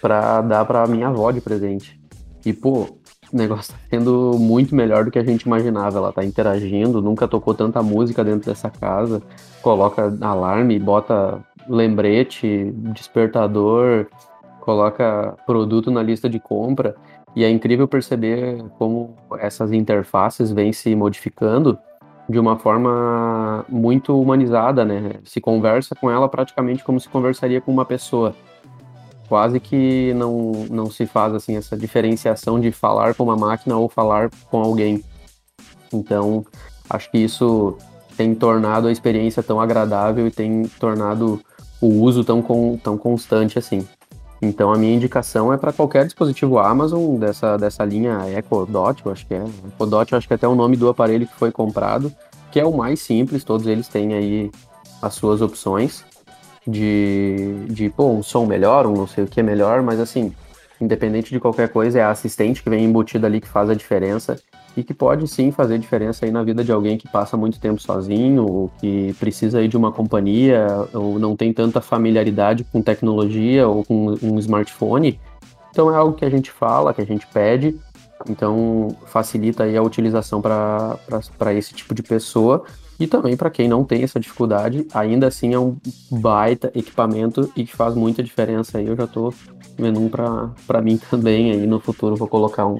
para 0.02 0.41
dar 0.41 0.65
para 0.65 0.88
minha 0.88 1.10
avó 1.10 1.30
de 1.32 1.41
presente. 1.41 2.00
E 2.44 2.52
pô, 2.52 2.98
o 3.32 3.38
negócio 3.38 3.74
tá 3.74 3.80
sendo 3.89 4.36
muito 4.38 4.76
melhor 4.76 5.06
do 5.06 5.12
que 5.12 5.20
a 5.20 5.24
gente 5.24 5.44
imaginava. 5.44 5.98
Ela 5.98 6.12
tá 6.12 6.24
interagindo, 6.24 7.02
nunca 7.02 7.28
tocou 7.28 7.54
tanta 7.54 7.82
música 7.82 8.24
dentro 8.24 8.50
dessa 8.50 8.70
casa. 8.70 9.22
Coloca 9.62 10.13
alarme, 10.22 10.78
bota 10.78 11.39
lembrete, 11.67 12.72
despertador, 12.94 14.08
coloca 14.60 15.36
produto 15.46 15.89
na 15.89 16.04
lista 16.04 16.30
de 16.30 16.39
compra. 16.39 16.96
E 17.36 17.44
é 17.46 17.50
incrível 17.50 17.88
perceber 17.88 18.63
como 18.78 19.15
essas 19.39 19.72
interfaces 19.72 20.52
vêm 20.52 20.74
se 20.74 20.94
modificando 20.96 21.80
de 22.28 22.38
uma 22.39 22.58
forma 22.58 23.65
muito 23.70 24.20
humanizada, 24.20 24.84
né? 24.84 25.13
Se 25.24 25.39
conversa 25.39 25.96
com 25.96 26.12
ela 26.12 26.28
praticamente 26.28 26.84
como 26.84 27.00
se 27.00 27.08
conversaria 27.08 27.62
com 27.62 27.72
uma 27.72 27.86
pessoa. 27.86 28.36
Quase 29.32 29.62
que 29.62 30.13
não, 30.13 30.52
não 30.70 30.91
se 30.91 31.06
faz 31.06 31.34
assim 31.34 31.56
essa 31.56 31.78
diferenciação 31.78 32.60
de 32.60 32.70
falar 32.70 33.15
com 33.15 33.24
uma 33.24 33.38
máquina 33.38 33.78
ou 33.78 33.88
falar 33.88 34.30
com 34.50 34.62
alguém. 34.62 35.02
Então, 35.94 36.46
acho 36.89 37.10
que 37.10 37.17
isso 37.20 37.78
tem 38.17 38.36
tornado 38.36 38.89
a 38.89 38.91
experiência 38.91 39.41
tão 39.41 39.62
agradável 39.62 40.28
e 40.28 40.32
tem 40.32 40.63
tornado 40.78 41.39
o 41.80 41.88
uso 41.88 42.26
tão, 42.26 42.41
com, 42.41 42.78
tão 42.84 42.98
constante 42.98 43.58
assim. 43.58 43.88
Então 44.41 44.74
a 44.74 44.78
minha 44.78 44.98
indicação 44.98 45.54
é 45.54 45.56
para 45.56 45.72
qualquer 45.72 46.04
dispositivo 46.04 46.60
Amazon 46.60 47.15
dessa, 47.15 47.56
dessa 47.56 47.86
linha 47.86 48.20
Echo 48.38 48.65
Dot, 48.65 49.02
eu 49.06 49.13
acho 49.13 49.26
que 49.26 49.34
é. 49.34 49.46
Echo 49.46 49.86
Dot, 49.89 50.12
eu 50.12 50.17
acho 50.17 50.28
que 50.28 50.34
é 50.34 50.36
até 50.36 50.46
o 50.46 50.56
nome 50.56 50.76
do 50.76 50.89
aparelho 50.89 51.26
que 51.26 51.36
foi 51.36 51.54
comprado, 51.54 52.13
que 52.52 52.60
é 52.60 52.65
o 52.65 52.76
mais 52.76 53.00
simples, 53.00 53.46
todos 53.46 53.65
eles 53.65 53.88
têm 53.88 54.13
aí 54.13 54.52
as 55.02 55.13
suas 55.13 55.41
opções 55.41 56.04
de, 56.67 57.65
de 57.69 57.89
pô, 57.89 58.12
um 58.12 58.24
som 58.24 58.45
melhor, 58.45 58.86
um 58.86 58.93
não 58.93 59.08
sei 59.08 59.24
o 59.24 59.28
que 59.28 59.39
é 59.39 59.43
melhor, 59.43 59.82
mas 59.82 60.00
assim, 60.00 60.34
independente 60.80 61.32
de 61.32 61.39
qualquer 61.39 61.69
coisa, 61.69 62.00
é 62.00 62.04
a 62.04 62.12
assistente 62.12 62.62
que 62.62 62.69
vem 62.69 62.86
embutida 62.86 63.28
ali 63.28 63.41
que 63.41 63.47
faz 63.47 63.69
a 63.69 63.76
diferença 63.76 64.38
e 64.76 64.84
que 64.84 64.93
pode 64.93 65.28
sim 65.28 65.52
fazer 65.52 65.78
diferença 65.78 66.26
aí 66.26 66.32
na 66.32 66.43
vida 66.43 66.63
de 66.63 66.71
alguém 66.71 66.97
que 66.97 67.08
passa 67.08 67.36
muito 67.36 67.60
tempo 67.60 67.82
sozinho, 67.82 68.45
ou 68.45 68.71
que 68.80 69.13
precisa 69.19 69.60
aí 69.60 69.67
de 69.67 69.76
uma 69.76 69.91
companhia, 69.91 70.65
ou 70.93 71.19
não 71.19 71.36
tem 71.36 71.52
tanta 71.52 71.82
familiaridade 71.82 72.63
com 72.63 72.82
tecnologia 72.82 73.67
ou 73.67 73.84
com 73.84 74.15
um 74.21 74.39
smartphone. 74.39 75.19
Então 75.71 75.93
é 75.93 75.95
algo 75.95 76.15
que 76.15 76.26
a 76.26 76.30
gente 76.30 76.52
fala, 76.52 76.93
que 76.93 77.02
a 77.02 77.06
gente 77.06 77.28
pede, 77.28 77.78
então 78.30 78.95
facilita 79.08 79.63
aí 79.63 79.76
a 79.76 79.82
utilização 79.82 80.41
para 80.41 81.54
esse 81.54 81.74
tipo 81.74 81.93
de 81.93 82.04
pessoa 82.04 82.63
e 83.02 83.08
também 83.08 83.36
para 83.36 83.50
quem 83.50 83.68
não 83.68 83.84
tem 83.84 84.04
essa 84.04 84.20
dificuldade, 84.20 84.86
ainda 84.94 85.28
assim 85.28 85.54
é 85.54 85.60
um 85.60 85.76
baita 86.12 86.72
equipamento 86.76 87.52
e 87.56 87.66
que 87.66 87.76
faz 87.76 87.96
muita 87.96 88.22
diferença 88.22 88.78
aí. 88.78 88.88
Eu 88.88 88.96
já 88.96 89.06
estou 89.06 89.34
vendo 89.78 90.00
um 90.00 90.08
para 90.08 90.82
mim 90.82 90.98
também 91.10 91.52
aí 91.52 91.66
no 91.66 91.80
futuro 91.80 92.16
vou 92.16 92.28
colocar 92.28 92.68
um 92.68 92.78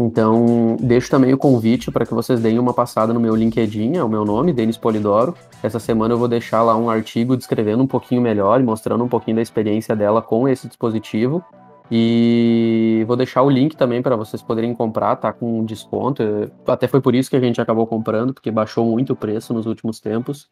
então, 0.00 0.76
deixo 0.80 1.10
também 1.10 1.34
o 1.34 1.38
convite 1.38 1.90
para 1.90 2.06
que 2.06 2.14
vocês 2.14 2.38
deem 2.38 2.58
uma 2.58 2.72
passada 2.72 3.12
no 3.12 3.18
meu 3.18 3.34
LinkedIn, 3.34 3.96
é 3.96 4.04
o 4.04 4.08
meu 4.08 4.24
nome, 4.24 4.52
Denis 4.52 4.76
Polidoro. 4.76 5.34
Essa 5.60 5.80
semana 5.80 6.14
eu 6.14 6.18
vou 6.18 6.28
deixar 6.28 6.62
lá 6.62 6.76
um 6.76 6.88
artigo 6.88 7.36
descrevendo 7.36 7.82
um 7.82 7.86
pouquinho 7.86 8.22
melhor 8.22 8.60
e 8.60 8.62
mostrando 8.62 9.02
um 9.02 9.08
pouquinho 9.08 9.36
da 9.36 9.42
experiência 9.42 9.96
dela 9.96 10.22
com 10.22 10.48
esse 10.48 10.68
dispositivo. 10.68 11.44
E 11.90 13.02
vou 13.06 13.16
deixar 13.16 13.42
o 13.42 13.48
link 13.48 13.76
também 13.76 14.02
para 14.02 14.14
vocês 14.14 14.42
poderem 14.42 14.74
comprar, 14.74 15.16
tá 15.16 15.32
com 15.32 15.64
desconto. 15.64 16.22
Até 16.66 16.86
foi 16.86 17.00
por 17.00 17.14
isso 17.14 17.30
que 17.30 17.36
a 17.36 17.40
gente 17.40 17.60
acabou 17.60 17.86
comprando, 17.86 18.34
porque 18.34 18.50
baixou 18.50 18.84
muito 18.84 19.14
o 19.14 19.16
preço 19.16 19.54
nos 19.54 19.64
últimos 19.66 19.98
tempos 19.98 20.48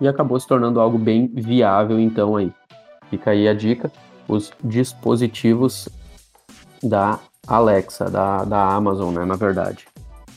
e 0.00 0.08
acabou 0.08 0.38
se 0.38 0.46
tornando 0.46 0.80
algo 0.80 0.98
bem 0.98 1.28
viável 1.28 1.98
então 2.00 2.36
aí. 2.36 2.52
Fica 3.08 3.30
aí 3.30 3.46
a 3.46 3.54
dica, 3.54 3.92
os 4.26 4.52
dispositivos 4.62 5.88
da 6.82 7.20
Alexa, 7.46 8.10
da, 8.10 8.44
da 8.44 8.74
Amazon, 8.74 9.14
né, 9.14 9.24
na 9.24 9.36
verdade. 9.36 9.86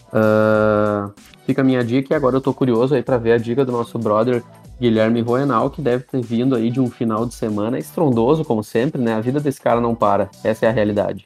Uh, 0.07 1.11
fica 1.45 1.61
a 1.61 1.65
minha 1.65 1.83
dica 1.83 2.13
e 2.13 2.15
agora 2.15 2.35
eu 2.35 2.41
tô 2.41 2.53
curioso 2.53 2.95
aí 2.95 3.01
para 3.01 3.17
ver 3.17 3.33
a 3.33 3.37
dica 3.37 3.65
do 3.65 3.71
nosso 3.71 3.97
brother 3.97 4.43
Guilherme 4.79 5.21
Roenal, 5.21 5.69
que 5.69 5.81
deve 5.81 6.03
ter 6.03 6.21
vindo 6.21 6.55
aí 6.55 6.69
de 6.69 6.79
um 6.79 6.89
final 6.89 7.25
de 7.25 7.33
semana 7.33 7.79
estrondoso, 7.79 8.45
como 8.45 8.63
sempre, 8.63 9.01
né? 9.01 9.15
A 9.15 9.21
vida 9.21 9.39
desse 9.39 9.59
cara 9.59 9.81
não 9.81 9.95
para, 9.95 10.29
essa 10.43 10.65
é 10.65 10.69
a 10.69 10.71
realidade. 10.71 11.25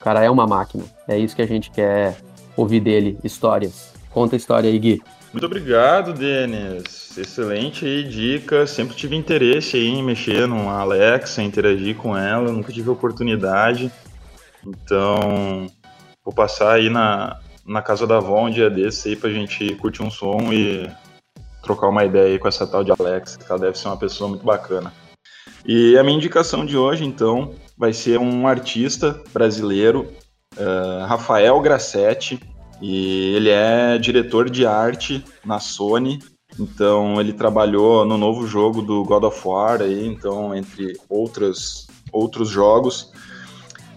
O 0.00 0.04
cara 0.04 0.22
é 0.22 0.30
uma 0.30 0.46
máquina, 0.46 0.84
é 1.08 1.18
isso 1.18 1.36
que 1.36 1.42
a 1.42 1.46
gente 1.46 1.70
quer 1.70 2.16
ouvir 2.56 2.80
dele, 2.80 3.18
histórias. 3.22 3.92
Conta 4.10 4.36
a 4.36 4.38
história 4.38 4.68
aí, 4.68 4.78
Gui. 4.78 5.02
Muito 5.32 5.46
obrigado, 5.46 6.12
Denis. 6.12 7.16
Excelente 7.16 7.86
aí, 7.86 8.04
dica. 8.04 8.66
Sempre 8.66 8.94
tive 8.94 9.16
interesse 9.16 9.78
aí 9.78 9.88
em 9.88 10.02
mexer 10.02 10.46
no 10.46 10.68
Alexa, 10.68 11.42
interagir 11.42 11.96
com 11.96 12.16
ela, 12.16 12.52
nunca 12.52 12.72
tive 12.72 12.90
oportunidade. 12.90 13.90
Então, 14.66 15.66
vou 16.22 16.34
passar 16.34 16.72
aí 16.72 16.90
na, 16.90 17.38
na 17.64 17.80
casa 17.80 18.06
da 18.06 18.18
Avon 18.18 18.48
um 18.48 18.50
dia 18.50 18.68
desse 18.68 19.08
aí 19.08 19.16
pra 19.16 19.30
gente 19.30 19.74
curtir 19.76 20.02
um 20.02 20.10
som 20.10 20.52
e 20.52 20.88
trocar 21.62 21.88
uma 21.88 22.04
ideia 22.04 22.26
aí 22.26 22.38
com 22.38 22.48
essa 22.48 22.66
tal 22.66 22.82
de 22.82 22.90
Alex, 22.90 23.36
que 23.36 23.50
ela 23.50 23.60
deve 23.60 23.78
ser 23.78 23.88
uma 23.88 23.96
pessoa 23.96 24.28
muito 24.28 24.44
bacana. 24.44 24.92
E 25.64 25.96
a 25.96 26.02
minha 26.02 26.16
indicação 26.16 26.66
de 26.66 26.76
hoje, 26.76 27.04
então, 27.04 27.54
vai 27.78 27.92
ser 27.92 28.18
um 28.18 28.46
artista 28.46 29.22
brasileiro, 29.32 30.12
uh, 30.56 31.06
Rafael 31.06 31.60
Grassetti, 31.60 32.40
e 32.80 33.34
ele 33.36 33.48
é 33.48 33.96
diretor 33.96 34.50
de 34.50 34.66
arte 34.66 35.24
na 35.44 35.60
Sony, 35.60 36.18
então 36.58 37.20
ele 37.20 37.32
trabalhou 37.32 38.04
no 38.04 38.18
novo 38.18 38.46
jogo 38.46 38.82
do 38.82 39.04
God 39.04 39.22
of 39.22 39.40
War, 39.46 39.80
aí, 39.80 40.06
então, 40.06 40.54
entre 40.54 40.98
outros, 41.08 41.86
outros 42.12 42.48
jogos. 42.48 43.12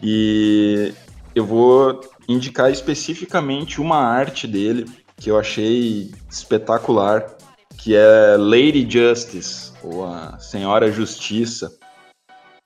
E 0.04 0.94
eu 1.34 1.46
vou 1.46 2.00
indicar 2.28 2.72
especificamente 2.72 3.82
uma 3.82 3.98
arte 3.98 4.48
dele 4.48 4.86
que 5.18 5.32
eu 5.32 5.40
achei 5.40 6.12
espetacular, 6.30 7.36
que 7.78 7.96
é 7.96 8.36
Lady 8.38 8.88
Justice, 8.90 9.74
ou 9.84 10.06
a 10.06 10.38
Senhora 10.40 10.92
Justiça. 10.92 11.72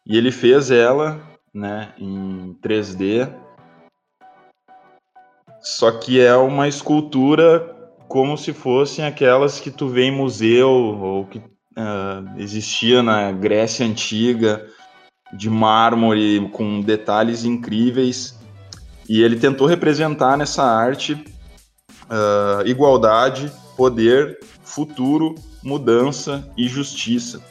E 0.05 0.17
ele 0.17 0.31
fez 0.31 0.71
ela, 0.71 1.21
né, 1.53 1.93
em 1.97 2.55
3D. 2.63 3.31
Só 5.61 5.91
que 5.91 6.19
é 6.19 6.35
uma 6.35 6.67
escultura 6.67 7.75
como 8.07 8.37
se 8.37 8.53
fossem 8.53 9.05
aquelas 9.05 9.59
que 9.59 9.69
tu 9.69 9.87
vê 9.87 10.03
em 10.05 10.11
museu 10.11 10.69
ou 10.69 11.25
que 11.25 11.37
uh, 11.37 12.37
existia 12.37 13.03
na 13.03 13.31
Grécia 13.31 13.85
antiga 13.85 14.65
de 15.33 15.49
mármore 15.49 16.49
com 16.51 16.81
detalhes 16.81 17.45
incríveis. 17.45 18.37
E 19.07 19.21
ele 19.21 19.35
tentou 19.37 19.67
representar 19.67 20.37
nessa 20.37 20.63
arte 20.63 21.13
uh, 21.13 22.65
igualdade, 22.65 23.51
poder, 23.75 24.39
futuro, 24.69 25.35
mudança 25.63 26.47
e 26.55 26.67
justiça. 26.67 27.41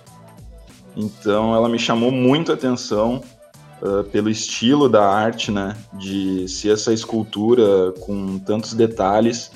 Então 0.97 1.55
ela 1.55 1.69
me 1.69 1.79
chamou 1.79 2.11
muito 2.11 2.51
a 2.51 2.55
atenção 2.55 3.23
uh, 3.83 4.05
pelo 4.05 4.31
estilo 4.31 4.89
da 4.89 5.07
arte, 5.07 5.51
né? 5.51 5.77
De 5.95 6.49
ser 6.49 6.73
essa 6.73 6.93
escultura 6.93 7.93
com 8.01 8.39
tantos 8.39 8.73
detalhes. 8.73 9.51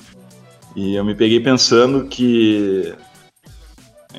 E 0.75 0.95
eu 0.95 1.05
me 1.05 1.15
peguei 1.15 1.39
pensando 1.39 2.05
que 2.07 2.93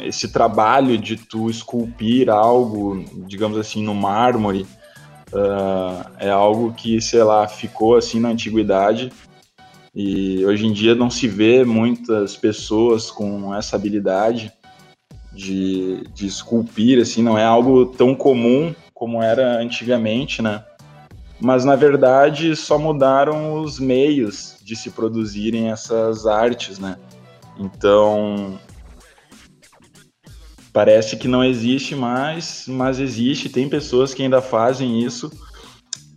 esse 0.02 0.28
trabalho 0.28 0.96
de 0.98 1.16
tu 1.16 1.50
esculpir 1.50 2.30
algo, 2.30 3.04
digamos 3.26 3.59
assim, 3.59 3.83
no 3.83 3.94
mármore, 3.94 4.66
uh, 5.33 6.11
é 6.18 6.30
algo 6.30 6.72
que, 6.72 7.00
sei 7.00 7.22
lá, 7.22 7.46
ficou 7.46 7.96
assim 7.96 8.20
na 8.20 8.30
antiguidade 8.30 9.12
e 9.94 10.44
hoje 10.44 10.66
em 10.66 10.72
dia 10.72 10.94
não 10.94 11.09
se 11.09 11.28
vê 11.28 11.64
muitas 11.64 12.37
pessoas 12.37 13.11
com 13.11 13.54
essa 13.54 13.76
habilidade 13.76 14.52
de, 15.33 16.02
de 16.12 16.26
esculpir, 16.26 17.00
assim, 17.00 17.22
não 17.22 17.38
é 17.38 17.44
algo 17.44 17.87
tão 17.87 18.14
comum 18.14 18.74
como 18.92 19.22
era 19.22 19.59
antigamente, 19.59 20.42
né? 20.42 20.64
Mas 21.40 21.64
na 21.64 21.76
verdade 21.76 22.57
só 22.57 22.78
mudaram 22.78 23.61
os 23.61 23.78
meios 23.78 24.57
de 24.62 24.74
se 24.74 24.90
produzirem 24.90 25.70
essas 25.70 26.26
artes, 26.26 26.78
né? 26.78 26.96
Então 27.59 28.59
parece 30.72 31.16
que 31.16 31.28
não 31.28 31.44
existe 31.44 31.94
mais, 31.94 32.64
mas 32.66 32.98
existe. 32.98 33.48
Tem 33.48 33.68
pessoas 33.68 34.12
que 34.12 34.22
ainda 34.22 34.42
fazem 34.42 35.00
isso 35.00 35.30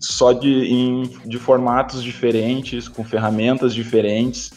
só 0.08 0.32
de, 0.34 0.66
em, 0.66 1.04
de 1.26 1.38
formatos 1.38 2.02
diferentes, 2.04 2.88
com 2.88 3.04
ferramentas 3.04 3.74
diferentes, 3.74 4.52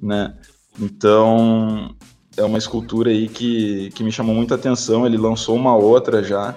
né? 0.00 0.34
Então 0.80 1.94
é 2.36 2.42
uma 2.42 2.58
escultura 2.58 3.10
aí 3.10 3.28
que, 3.28 3.90
que 3.90 4.02
me 4.02 4.10
chamou 4.10 4.34
muita 4.34 4.54
atenção. 4.54 5.06
Ele 5.06 5.16
lançou 5.16 5.54
uma 5.56 5.76
outra 5.76 6.22
já 6.22 6.54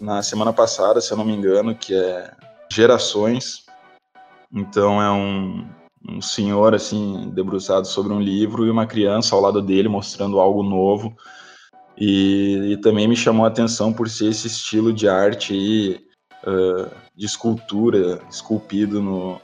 na 0.00 0.22
semana 0.22 0.52
passada, 0.52 1.00
se 1.00 1.12
eu 1.12 1.16
não 1.16 1.24
me 1.24 1.32
engano, 1.32 1.74
que 1.74 1.94
é 1.94 2.30
Gerações. 2.70 3.64
Então 4.52 5.00
é 5.00 5.10
um, 5.10 5.66
um 6.08 6.20
senhor 6.20 6.74
assim 6.74 7.30
debruçado 7.34 7.86
sobre 7.86 8.12
um 8.12 8.20
livro 8.20 8.66
e 8.66 8.70
uma 8.70 8.86
criança 8.86 9.34
ao 9.34 9.40
lado 9.40 9.62
dele 9.62 9.88
mostrando 9.88 10.40
algo 10.40 10.62
novo 10.62 11.16
e, 11.98 12.72
e, 12.72 12.76
também 12.78 13.08
me 13.08 13.16
chamou 13.16 13.46
a 13.46 13.48
atenção 13.48 13.92
por 13.92 14.08
ser 14.08 14.28
esse 14.28 14.46
estilo 14.46 14.92
de 14.92 15.08
arte 15.08 15.54
aí, 15.54 16.05
de 17.16 17.26
escultura 17.26 18.20
esculpido 18.30 19.02
no, 19.02 19.40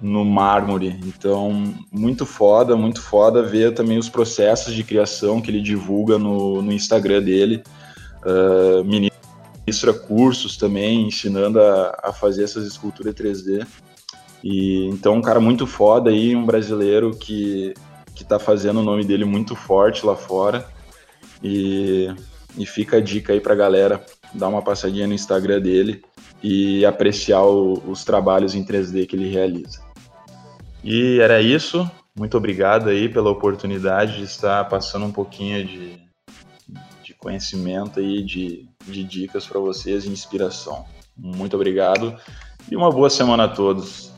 no 0.00 0.24
mármore. 0.24 0.98
Então, 1.06 1.74
muito 1.90 2.26
foda, 2.26 2.76
muito 2.76 3.00
foda 3.00 3.42
ver 3.42 3.72
também 3.72 3.98
os 3.98 4.08
processos 4.08 4.74
de 4.74 4.82
criação 4.82 5.40
que 5.40 5.50
ele 5.50 5.60
divulga 5.60 6.18
no, 6.18 6.60
no 6.60 6.72
Instagram 6.72 7.22
dele. 7.22 7.62
Uh, 8.24 8.84
ministra 8.84 9.92
cursos 9.92 10.56
também, 10.56 11.06
ensinando 11.06 11.60
a, 11.60 12.00
a 12.04 12.12
fazer 12.12 12.44
essas 12.44 12.66
esculturas 12.66 13.14
3D. 13.14 13.66
E, 14.42 14.86
então, 14.86 15.14
um 15.14 15.22
cara 15.22 15.40
muito 15.40 15.66
foda 15.66 16.10
aí, 16.10 16.34
um 16.34 16.44
brasileiro 16.44 17.12
que, 17.16 17.72
que 18.14 18.24
tá 18.24 18.38
fazendo 18.40 18.80
o 18.80 18.84
nome 18.84 19.04
dele 19.04 19.24
muito 19.24 19.54
forte 19.54 20.04
lá 20.04 20.16
fora. 20.16 20.66
E, 21.42 22.12
e 22.58 22.66
fica 22.66 22.96
a 22.96 23.00
dica 23.00 23.32
aí 23.32 23.40
pra 23.40 23.54
galera 23.54 24.04
dar 24.34 24.48
uma 24.48 24.62
passadinha 24.62 25.06
no 25.06 25.14
Instagram 25.14 25.60
dele 25.60 26.02
e 26.42 26.84
apreciar 26.84 27.42
o, 27.42 27.74
os 27.86 28.04
trabalhos 28.04 28.54
em 28.54 28.64
3D 28.64 29.06
que 29.06 29.16
ele 29.16 29.30
realiza. 29.30 29.80
E 30.82 31.20
era 31.20 31.40
isso. 31.40 31.88
Muito 32.16 32.36
obrigado 32.36 32.88
aí 32.88 33.08
pela 33.08 33.30
oportunidade 33.30 34.18
de 34.18 34.24
estar 34.24 34.68
passando 34.68 35.06
um 35.06 35.12
pouquinho 35.12 35.64
de, 35.64 35.98
de 37.02 37.14
conhecimento 37.14 38.00
aí, 38.00 38.22
de, 38.22 38.68
de 38.86 39.04
dicas 39.04 39.46
para 39.46 39.60
vocês, 39.60 40.04
de 40.04 40.10
inspiração. 40.10 40.84
Muito 41.16 41.56
obrigado 41.56 42.16
e 42.70 42.76
uma 42.76 42.90
boa 42.90 43.10
semana 43.10 43.44
a 43.44 43.48
todos. 43.48 44.12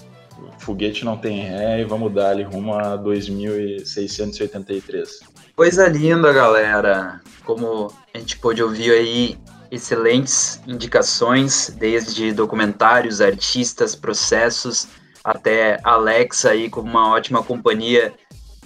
Foguete 0.59 1.05
não 1.05 1.17
tem 1.17 1.43
ré 1.43 1.81
e 1.81 1.85
vamos 1.85 2.13
dar 2.13 2.31
ali 2.31 2.43
rumo 2.43 2.75
a 2.75 2.97
2683. 2.97 5.21
Coisa 5.55 5.87
linda, 5.89 6.33
galera. 6.33 7.21
Como 7.45 7.93
a 8.13 8.19
gente 8.19 8.37
pôde 8.39 8.61
ouvir 8.63 8.91
aí, 8.91 9.39
excelentes 9.75 10.61
indicações, 10.67 11.71
desde 11.79 12.33
documentários, 12.33 13.21
artistas, 13.21 13.95
processos 13.95 14.89
até 15.25 15.81
Alexa 15.83 16.51
aí 16.51 16.69
como 16.69 16.89
uma 16.89 17.09
ótima 17.09 17.43
companhia, 17.43 18.15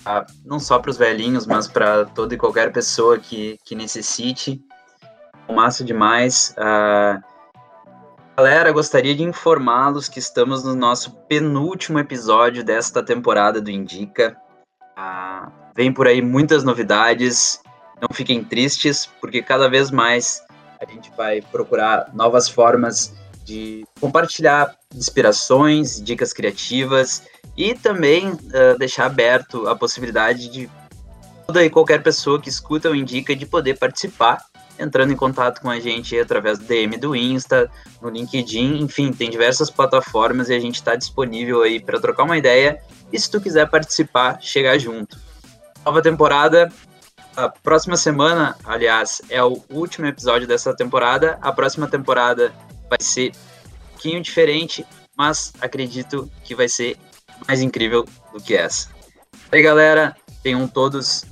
ah, 0.05 0.27
não 0.45 0.59
só 0.59 0.79
para 0.81 0.91
os 0.91 0.97
velhinhos, 0.97 1.47
mas 1.47 1.69
para 1.69 2.05
toda 2.07 2.35
e 2.35 2.39
qualquer 2.39 2.73
pessoa 2.73 3.19
que, 3.19 3.59
que 3.65 3.77
necessite. 3.77 4.61
Massa 5.49 5.83
demais. 5.85 6.55
Uh, 6.59 7.23
galera, 8.37 8.71
gostaria 8.73 9.15
de 9.15 9.23
informá-los 9.23 10.09
que 10.09 10.19
estamos 10.19 10.63
no 10.63 10.75
nosso 10.75 11.13
penúltimo 11.27 11.99
episódio 11.99 12.63
desta 12.63 13.03
temporada 13.03 13.61
do 13.61 13.71
Indica. 13.71 14.37
Uh, 14.99 15.51
vem 15.75 15.93
por 15.93 16.07
aí 16.07 16.21
muitas 16.21 16.65
novidades. 16.65 17.61
Não 18.01 18.09
fiquem 18.13 18.45
tristes, 18.45 19.07
porque 19.21 19.41
cada 19.41 19.71
vez 19.71 19.91
mais 19.91 20.43
a 20.81 20.91
gente 20.91 21.11
vai 21.17 21.41
procurar 21.41 22.11
novas 22.15 22.49
formas 22.49 23.13
de 23.45 23.87
compartilhar 24.01 24.77
inspirações, 24.95 26.01
dicas 26.03 26.33
criativas 26.33 27.23
e 27.57 27.75
também 27.75 28.31
uh, 28.31 28.79
deixar 28.79 29.07
aberto 29.07 29.67
a 29.67 29.75
possibilidade 29.75 30.49
de 30.49 30.71
toda 31.47 31.65
e 31.65 31.71
qualquer 31.71 32.03
pessoa 32.03 32.41
que 32.41 32.51
escuta 32.51 32.89
ou 32.89 32.95
indica 32.95 33.35
de 33.35 33.47
poder 33.47 33.79
participar, 33.79 34.45
entrando 34.79 35.13
em 35.13 35.17
contato 35.17 35.63
com 35.63 35.71
a 35.71 35.81
gente 35.81 36.19
através 36.19 36.59
do 36.59 36.67
DM 36.67 36.99
do 36.99 37.17
Insta, 37.17 37.71
no 38.03 38.11
LinkedIn, 38.11 38.83
enfim, 38.83 39.13
tem 39.13 39.31
diversas 39.31 39.71
plataformas 39.71 40.51
e 40.51 40.55
a 40.55 40.61
gente 40.61 40.77
está 40.77 40.95
disponível 40.95 41.63
aí 41.63 41.81
para 41.81 41.99
trocar 41.99 42.25
uma 42.25 42.37
ideia 42.37 42.81
e 43.11 43.19
se 43.19 43.31
tu 43.31 43.41
quiser 43.41 43.69
participar, 43.71 44.39
chegar 44.43 44.79
junto. 44.79 45.19
Nova 45.85 46.03
temporada, 46.03 46.71
a 47.39 47.49
próxima 47.49 47.97
semana, 47.97 48.57
aliás, 48.65 49.23
é 49.31 49.41
o 49.41 49.63
último 49.71 50.09
episódio 50.09 50.49
dessa 50.49 50.75
temporada. 50.75 51.39
A 51.41 51.53
próxima 51.53 51.87
temporada 51.87 52.53
vai 52.91 52.99
ser 53.01 53.31
um 53.31 53.91
pouquinho 53.93 54.21
diferente, 54.21 54.85
mas 55.17 55.53
acredito 55.61 56.29
que 56.43 56.53
vai 56.53 56.69
ser 56.69 56.97
mais 57.47 57.63
incrível 57.63 58.05
do 58.33 58.43
que 58.43 58.57
essa. 58.57 58.89
E 59.53 59.57
aí, 59.57 59.63
galera, 59.63 60.17
tenham 60.43 60.67
todos 60.67 61.25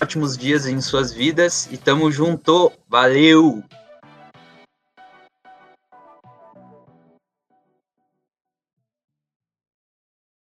ótimos 0.00 0.38
dias 0.38 0.66
em 0.66 0.80
suas 0.80 1.12
vidas 1.12 1.68
e 1.70 1.76
tamo 1.76 2.10
junto. 2.10 2.72
Valeu! 2.88 3.62